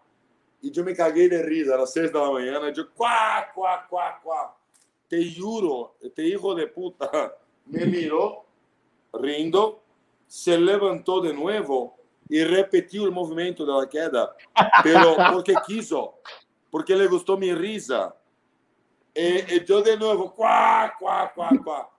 [0.62, 4.12] E eu me caguei de risa, era seis da manhã, e eu, quá, quá, quá,
[4.22, 4.56] quá.
[5.08, 7.10] Te juro, este hijo de puta
[7.66, 8.46] me mirou,
[9.14, 9.80] rindo,
[10.28, 14.34] se levantou de novo e repetiu o movimento da queda,
[14.82, 16.14] pero porque quiso
[16.70, 18.14] porque le gustó mi risa.
[19.14, 21.90] E, e yo de nuevo, cuá, cuá, cuá, cuá.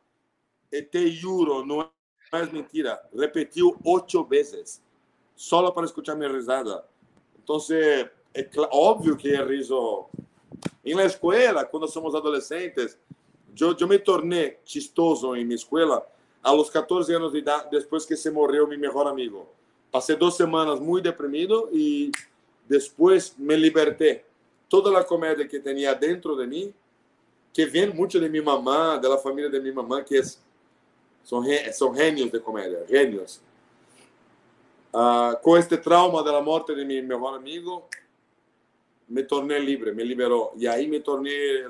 [0.72, 1.92] E te juro, no
[2.34, 4.82] es mentira, repetiu ocho veces,
[5.36, 6.88] solo para escuchar mi risada.
[7.38, 10.06] Entonces, é óbvio que é riso.
[10.84, 12.98] Em la escola, quando somos adolescentes,
[13.60, 16.06] eu, eu me tornei chistoso em minha escola
[16.44, 19.48] a los 14 anos de idade, depois que se morreu meu melhor amigo.
[19.92, 22.12] Passei duas semanas muito deprimido e
[22.68, 24.24] depois me libertei
[24.70, 26.74] toda a comédia que tinha dentro de mim,
[27.54, 30.24] que vem muito de minha mamã, da família de minha mamã, que é,
[31.24, 33.42] são, são gênios de comédia, gênios.
[34.94, 37.84] Uh, com este trauma da morte de meu melhor amigo,
[39.12, 40.54] me tornei livre, me liberou.
[40.56, 41.66] E aí me tornei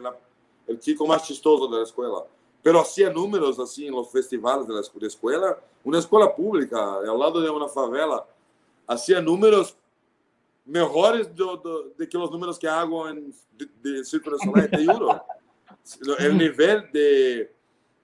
[0.67, 2.27] o chico mais chistoso da escola.
[2.61, 7.67] Pero hacía números assim nos festivais da escola, uma escola pública, ao lado de uma
[7.67, 8.27] favela,
[8.87, 9.75] hacía números
[10.63, 14.83] mejores do, do, de que os números que hago en, de, de Círculo Solar, te
[14.83, 15.19] juro.
[16.07, 17.49] O nível de,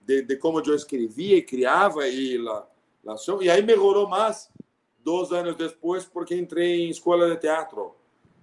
[0.02, 2.68] de, de, como eu escrevia e criava e la,
[3.04, 3.44] la show.
[3.44, 4.50] E aí melhorou mais
[5.04, 7.96] dois anos depois porque entrei em escola de teatro.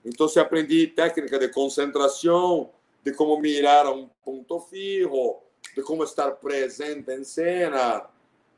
[0.05, 2.71] Então, aprendi técnica de concentração,
[3.03, 5.37] de como mirar a um ponto fijo,
[5.75, 8.07] de como estar presente em cena,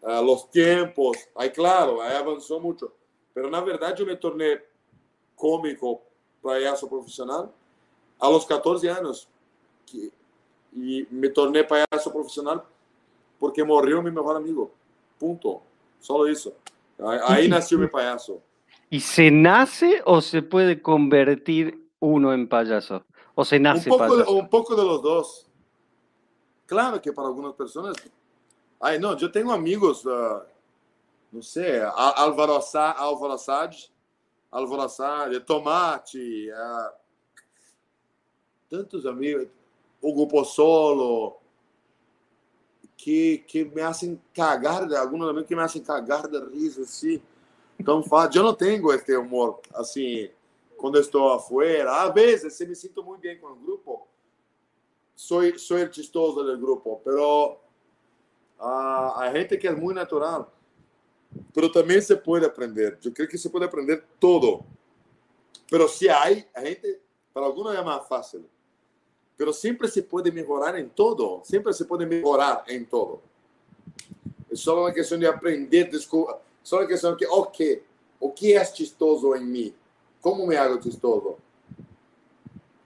[0.03, 1.17] uh, os tempos.
[1.37, 2.91] Aí, claro, aí avançou muito.
[3.35, 4.61] Mas, na verdade, eu me tornei
[5.37, 6.03] cômico
[6.43, 7.53] payaso profissional
[8.19, 9.29] a los 14 anos
[9.85, 10.13] que,
[10.73, 12.67] e me tornei payaso profissional
[13.39, 14.71] porque morreu meu melhor amigo.
[15.19, 15.61] Ponto.
[16.01, 16.53] Só isso.
[17.27, 18.41] Aí nasceu meu payaso.
[18.91, 23.05] ¿Y se nace o se puede convertir uno en payaso?
[23.35, 24.33] ¿O se nace un poco, payaso?
[24.33, 25.47] De, un poco de los dos.
[26.67, 27.97] Claro que para algunas personas.
[28.81, 30.43] Ay, no, yo tengo amigos, uh,
[31.33, 32.61] no sé, Álvaro,
[32.99, 33.73] Álvaro Assad,
[34.51, 36.93] alvoroçada, tomate, é,
[38.71, 39.49] tantos amigos,
[40.03, 41.39] Hugo Pozzolo,
[42.97, 47.21] que, que me hacen cagar, alguns amigos que me hacen cagar de riso, assim,
[47.85, 48.41] tão fácil.
[48.41, 50.31] Eu não tenho este humor, assim,
[50.77, 52.03] quando estou afuera.
[52.03, 54.07] Às vezes, se me sinto muito bem com o grupo,
[55.15, 57.59] sou, sou o chistoso do grupo, pero
[58.59, 60.53] a, a gente que é muito natural,
[61.53, 62.99] pero também se pode aprender.
[63.05, 64.65] Eu creio que se pode aprender todo.
[65.71, 67.01] Pero se há, a gente,
[67.35, 68.45] para alguns é mais fácil.
[69.37, 71.41] Pero sempre se pode melhorar em todo.
[71.45, 73.21] Sempre se pode melhorar em todo.
[74.51, 76.46] É só uma questão de aprender, descobrir.
[76.67, 77.83] Só uma questão de, ok,
[78.19, 79.75] o que é chistoso em mim?
[80.21, 81.37] Como me hago chistoso?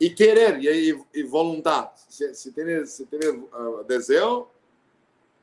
[0.01, 1.91] e querer e, e vontade.
[2.09, 4.49] Se, se ter, se uh, desejo,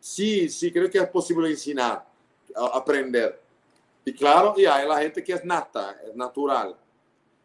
[0.01, 2.11] sim, sim, creio que é possível ensinar,
[2.55, 3.39] aprender.
[4.03, 6.75] E claro, e hay la gente que es nata, es natural.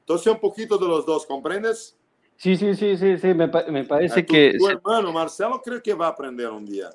[0.00, 1.94] Entonces, un poquito de los dos, ¿comprendes?
[2.36, 4.56] Sí, sí, sí, sí, sí, me, me parece tu, que...
[4.58, 6.90] Tu hermano Marcelo creo que va a aprender un día.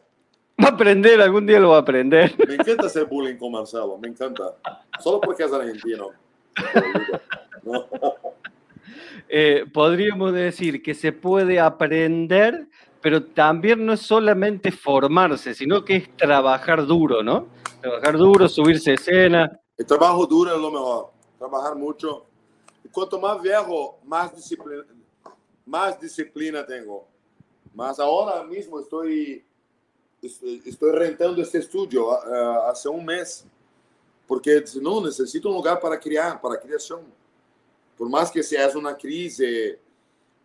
[0.68, 2.36] Va a aprender, algún día lo va a aprender.
[2.46, 4.54] Me encanta hacer bullying con Marcelo, me encanta.
[5.00, 6.10] Solo porque es argentino.
[7.64, 7.86] No.
[9.28, 12.68] Eh, podríamos decir que se puede aprender,
[13.02, 17.48] pero también no es solamente formarse, sino que es trabajar duro, ¿no?
[17.82, 19.60] Trabajar duro, subirse a escena.
[19.78, 21.12] El trabajo duro es lo mejor.
[21.38, 22.26] Trabajar mucho.
[22.86, 24.84] Y cuanto más viejo, más disciplina,
[25.66, 27.06] más disciplina tengo.
[27.74, 29.44] Más ahora mismo estoy,
[30.66, 33.46] estoy rentando este estudio uh, hace un mes.
[34.28, 37.02] Porque no, necesito un lugar para criar, para creación.
[37.98, 39.78] Por más que sea una crisis,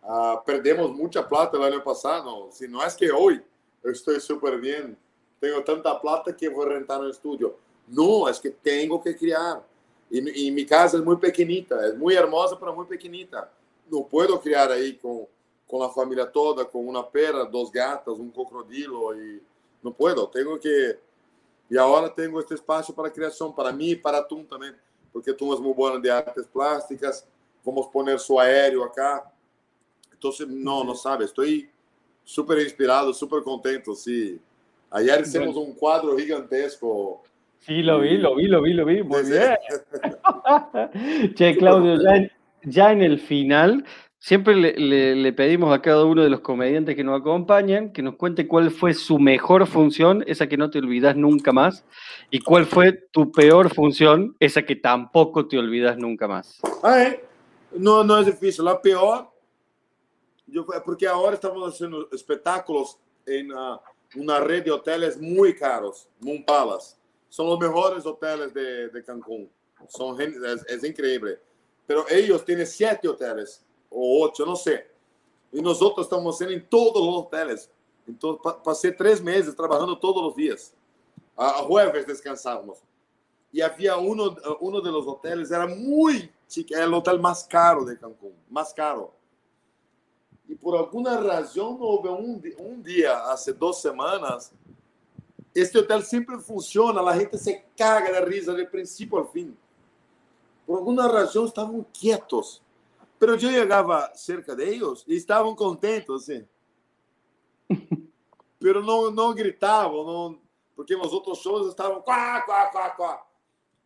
[0.03, 2.49] uh, perdemos mucha plata el año pasado.
[2.51, 3.41] Si no es que hoy
[3.83, 4.97] estoy súper bien
[5.43, 7.57] tengo tanta plata que voy a rentar un estudio.
[7.89, 9.61] No, es que tengo que criar.
[10.09, 13.51] Y, y, mi casa es muy pequeñita, es muy hermosa, pero muy pequeñita.
[13.91, 15.27] No puedo criar ahí con,
[15.67, 19.13] con la familia toda, con una perra, dos gatas, un cocodrilo.
[19.21, 19.41] Y
[19.83, 20.99] no puedo, tengo que...
[21.69, 24.75] Y ahora tengo este espacio para creación, para mí y para tú también,
[25.11, 27.27] porque tú es muy bueno de artes plásticas.
[27.63, 29.31] Vamos a poner su aéreo acá.
[30.11, 31.69] Entonces, no, no sabes, estoy
[32.23, 34.39] súper inspirado, súper contento, sí.
[34.91, 37.23] Ayer hicimos un cuadro gigantesco.
[37.59, 39.03] Sí, lo vi, lo vi, lo vi, lo vi.
[39.03, 39.55] Muy bien.
[41.35, 42.31] che, Claudio, ya en,
[42.63, 43.85] ya en, el final,
[44.23, 48.47] siempre le, pedimos a cada uno de los comediantes que nos acompañan que nos cuente
[48.47, 51.83] cuál fue su mejor función, esa que no te olvidas nunca más,
[52.31, 56.61] y cuál fue tu peor función, esa que tampoco te olvidas nunca más.
[56.81, 57.19] Ay,
[57.73, 58.63] no, no es difícil.
[58.63, 59.29] La peor,
[60.47, 63.51] yo, porque ahora estamos haciendo espectáculos en.
[63.51, 63.77] Uh,
[64.15, 66.95] una red de hoteles muy caros, Moon Palace.
[67.29, 69.49] Son los mejores hoteles de, de Cancún.
[69.87, 70.35] Son, es,
[70.67, 71.39] es, increíble.
[71.85, 74.87] Pero ellos tienen siete hoteles o ocho, no sé.
[75.51, 77.69] Y nosotros estamos en todos los hoteles.
[78.07, 80.73] Entonces pa pasé tres meses trabajando todos los días.
[81.35, 82.79] A, jueves descansamos.
[83.51, 87.85] Y había uno, uno de los hoteles, era muy chique, era el hotel más caro
[87.85, 89.13] de Cancún, más caro
[90.47, 94.53] e por alguma razão houve um, um dia, há duas semanas,
[95.55, 99.55] este hotel sempre funciona, a gente se caga de risa de princípio ao fim.
[100.65, 102.61] Por alguma razão estavam quietos.
[103.23, 106.45] Pero eu chegava cerca de eles e estavam contentos, assim.
[108.59, 110.41] Pero não, não gritavam, não,
[110.75, 113.25] porque nos outros shows estavam quá, quá, quá, quá.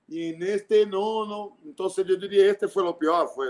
[0.09, 1.57] E neste não, não.
[1.63, 3.47] Então eu diria este foi o pior, foi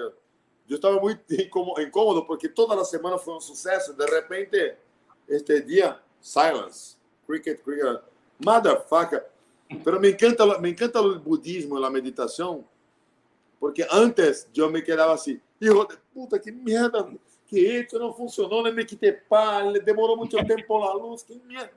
[0.67, 1.17] yo estaba muy
[1.79, 3.93] incómodo porque toda la semana fue un suceso.
[3.93, 4.77] De repente,
[5.25, 8.01] este día, silence, cricket, cricket,
[8.43, 9.25] motherfucker.
[9.85, 12.67] Pero me encanta, me encanta el budismo, la meditación,
[13.57, 15.17] porque antes yo me quedaba
[15.59, 17.09] hijo de puta, qué mierda,
[17.47, 21.39] que esto no funcionó, le me quité pan, le demoró mucho tiempo la luz, qué
[21.45, 21.71] mierda.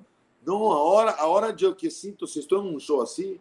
[0.44, 3.38] No, ahora, ahora yo que siento, si estoy en un show así,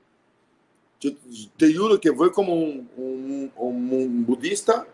[0.99, 1.11] yo
[1.55, 4.85] te juro que voy como un, un, un, un budista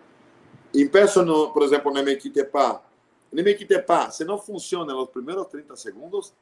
[0.75, 2.83] Impeço, no, por exemplo, no Mequitepa.
[3.31, 6.33] No Mequitepa, se não funciona nos primeiros 30 segundos,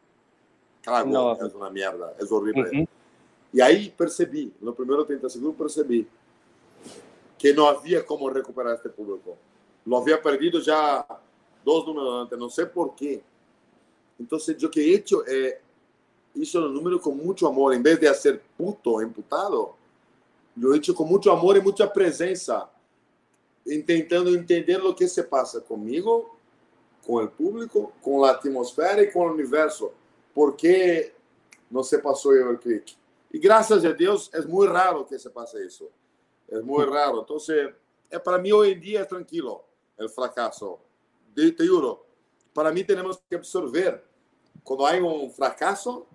[0.83, 1.31] claro, no.
[1.31, 2.63] é uma merda, é horrível.
[2.63, 2.87] Uh -huh.
[3.53, 6.07] E aí percebi, no primeiro 30 segundos, percebi
[7.43, 9.37] que não havia como recuperar este público.
[9.85, 11.05] Lo havia perdido já
[11.61, 13.21] dois números antes, não sei por quê.
[14.17, 15.59] Então, o que he hecho é
[16.33, 19.75] isso no número com muito amor, em vez de ser puto, imputado,
[20.55, 22.69] lo he hecho muito amor e muita presença
[23.67, 26.33] intentando entender o que se passa comigo,
[27.05, 29.91] com o público, com a atmosfera e com o universo.
[30.33, 31.11] Por que
[31.69, 32.95] não se passou o clique?
[33.33, 35.91] E graças a Deus é muito raro que se passe isso.
[36.53, 37.21] É muito raro.
[37.21, 37.37] Então,
[38.11, 39.63] é para mim hoje em dia é tranquilo
[39.97, 40.77] o fracasso.
[41.35, 42.05] Te, te juro.
[42.53, 44.03] Para mim temos que absorver.
[44.63, 46.05] Quando há um fracasso,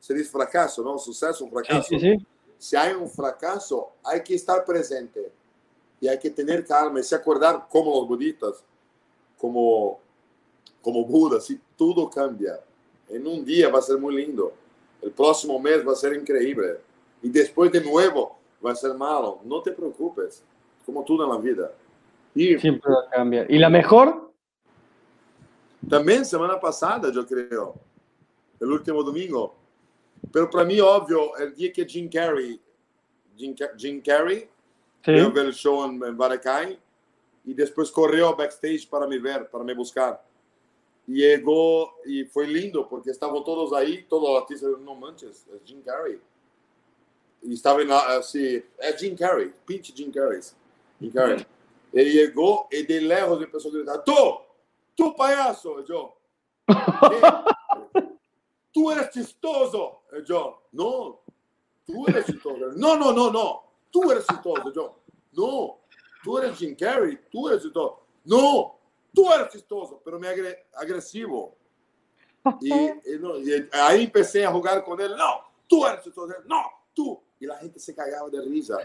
[0.00, 0.98] se diz fracasso, não?
[0.98, 1.88] Sucesso, um fracasso.
[1.88, 2.26] Sim, sim, sim.
[2.58, 5.30] Se há um fracasso, há que estar presente
[6.00, 8.64] y hay que tener calma y se acordar como los budistas,
[9.38, 10.00] como,
[10.82, 12.60] como Buda, si todo cambia.
[13.08, 14.52] En un día va a ser muy lindo,
[15.00, 16.80] el próximo mes va a ser increíble
[17.22, 18.36] y después de nuevo
[18.66, 19.40] va a ser malo.
[19.44, 20.42] No te preocupes,
[20.84, 21.72] como todo en la vida.
[22.34, 23.46] Y, Siempre cambia.
[23.48, 24.32] ¿Y la mejor?
[25.88, 27.74] También semana pasada, yo creo,
[28.58, 29.54] el último domingo.
[30.32, 32.60] Pero para mí, obvio, el día que Jim Carrey,
[33.36, 34.48] Jim, Jim Carrey
[35.06, 35.12] Sí.
[35.12, 36.76] Veo ver el show en, en Baracay
[37.44, 40.20] depois correu ao backstage para me ver, para me buscar.
[41.06, 45.58] E chegou e foi lindo porque estavam todos aí, todos os artistas, não manches, é
[45.64, 46.18] Jim Carrey.
[47.52, 47.82] Estava
[48.16, 50.40] assim, é Jim Carrey, pinche Jim Carrey.
[51.00, 51.46] Jim Carrey.
[51.92, 54.40] Ele chegou e de lejos começou a gritar: Tu,
[54.96, 55.84] tu palhaço!
[55.88, 56.16] Eu,
[58.72, 59.96] tu eres chistoso!
[60.10, 61.18] Eu, não,
[61.86, 62.78] tu eres chistoso.
[62.78, 64.72] Não, não, não, não, tu eres chistoso.
[64.74, 64.94] Eu,
[65.32, 65.78] não,
[66.24, 67.96] tu eres Jim Carrey, tu eres chistoso.
[68.24, 68.74] Não,
[69.14, 71.54] tu eres chistoso, pero me agre agresivo.
[72.62, 76.32] E, e, e, aí comecei a jogar com ele: Não, tu eres chistoso.
[76.46, 77.20] Não, tu.
[77.40, 78.78] E a gente se cagava de risa.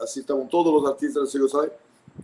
[0.00, 1.70] Assim estavam todos os artistas da Circo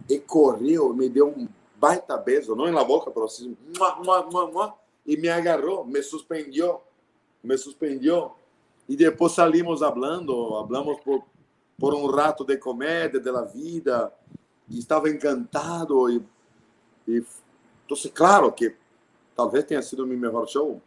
[0.08, 4.74] e correu, me deu um baita beijo, não na boca, mas assim, mua, mua, mua,
[5.04, 6.80] e me agarrou, me suspendeu,
[7.42, 8.32] me suspendeu.
[8.88, 11.24] E depois salimos falando, hablamos por,
[11.78, 14.12] por um rato de comédia, da vida,
[14.68, 16.08] e estava encantado.
[16.08, 16.22] E,
[17.08, 17.24] e
[17.84, 18.74] então, claro que
[19.34, 20.80] talvez tenha sido o meu melhor show.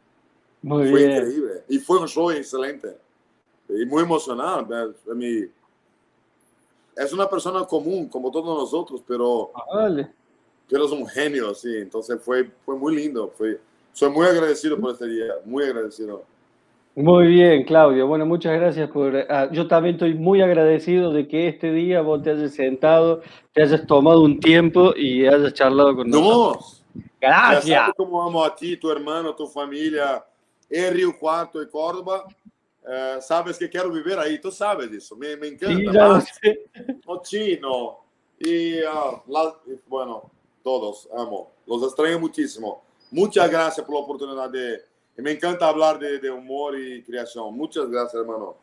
[0.64, 1.64] Muy foi incrível.
[1.70, 2.88] E foi um show excelente.
[3.70, 4.74] E muito emocionante.
[5.04, 5.50] Para mim,
[6.96, 9.52] es una persona común, como todos nosotros, pero,
[10.70, 11.76] pero es un genio, sí.
[11.78, 13.32] Entonces fue, fue muy lindo.
[13.36, 13.60] Fue,
[13.92, 16.24] soy muy agradecido por este día, muy agradecido.
[16.98, 18.08] Muy bien, Claudio.
[18.08, 19.14] Bueno, muchas gracias por...
[19.30, 23.64] ah, yo también estoy muy agradecido de que este día vos te hayas sentado, te
[23.64, 26.86] hayas tomado un tiempo y hayas charlado con nosotros.
[26.94, 27.80] No, ya Gracias.
[27.80, 30.24] sabes cómo amo a ti, tu hermano, tu familia,
[30.70, 32.24] en Río Cuarto y Córdoba.
[32.88, 36.22] Eh, sabes que quiero vivir ahí, tú sabes eso, me, me encanta.
[36.22, 36.60] Sí,
[37.06, 38.00] o chino
[38.40, 40.30] y, ah, la- y, bueno,
[40.64, 42.84] todos amo, los extraño muchísimo.
[43.12, 44.82] Muchas gracias por la oportunidad de,
[45.18, 47.56] y me encanta hablar de, de humor y creación.
[47.56, 48.58] Muchas gracias, hermano.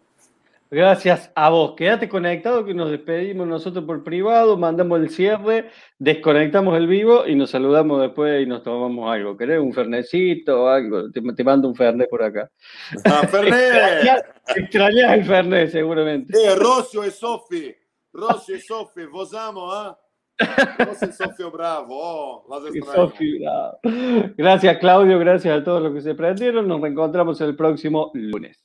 [0.75, 1.75] Gracias a vos.
[1.77, 5.68] Quédate conectado que nos despedimos nosotros por privado, mandamos el cierre,
[5.99, 9.37] desconectamos el vivo y nos saludamos después y nos tomamos algo.
[9.37, 11.11] ¿Querés un fernecito o algo?
[11.11, 12.51] Te, te mando un fernet por acá.
[13.05, 14.25] Ah, Fernet,
[14.57, 16.33] Extrañás, el fernet seguramente.
[16.43, 17.75] eh, Rocio y Sofi,
[18.11, 19.99] Rocio y Sofi, vos amo, ¿ah?
[20.79, 23.09] Rocio y Sofi Bravo, oh, las Y extraño.
[23.11, 23.79] Sofi, bravo.
[24.39, 26.66] Gracias Claudio, gracias a todos los que se prendieron.
[26.66, 28.64] Nos reencontramos el próximo lunes.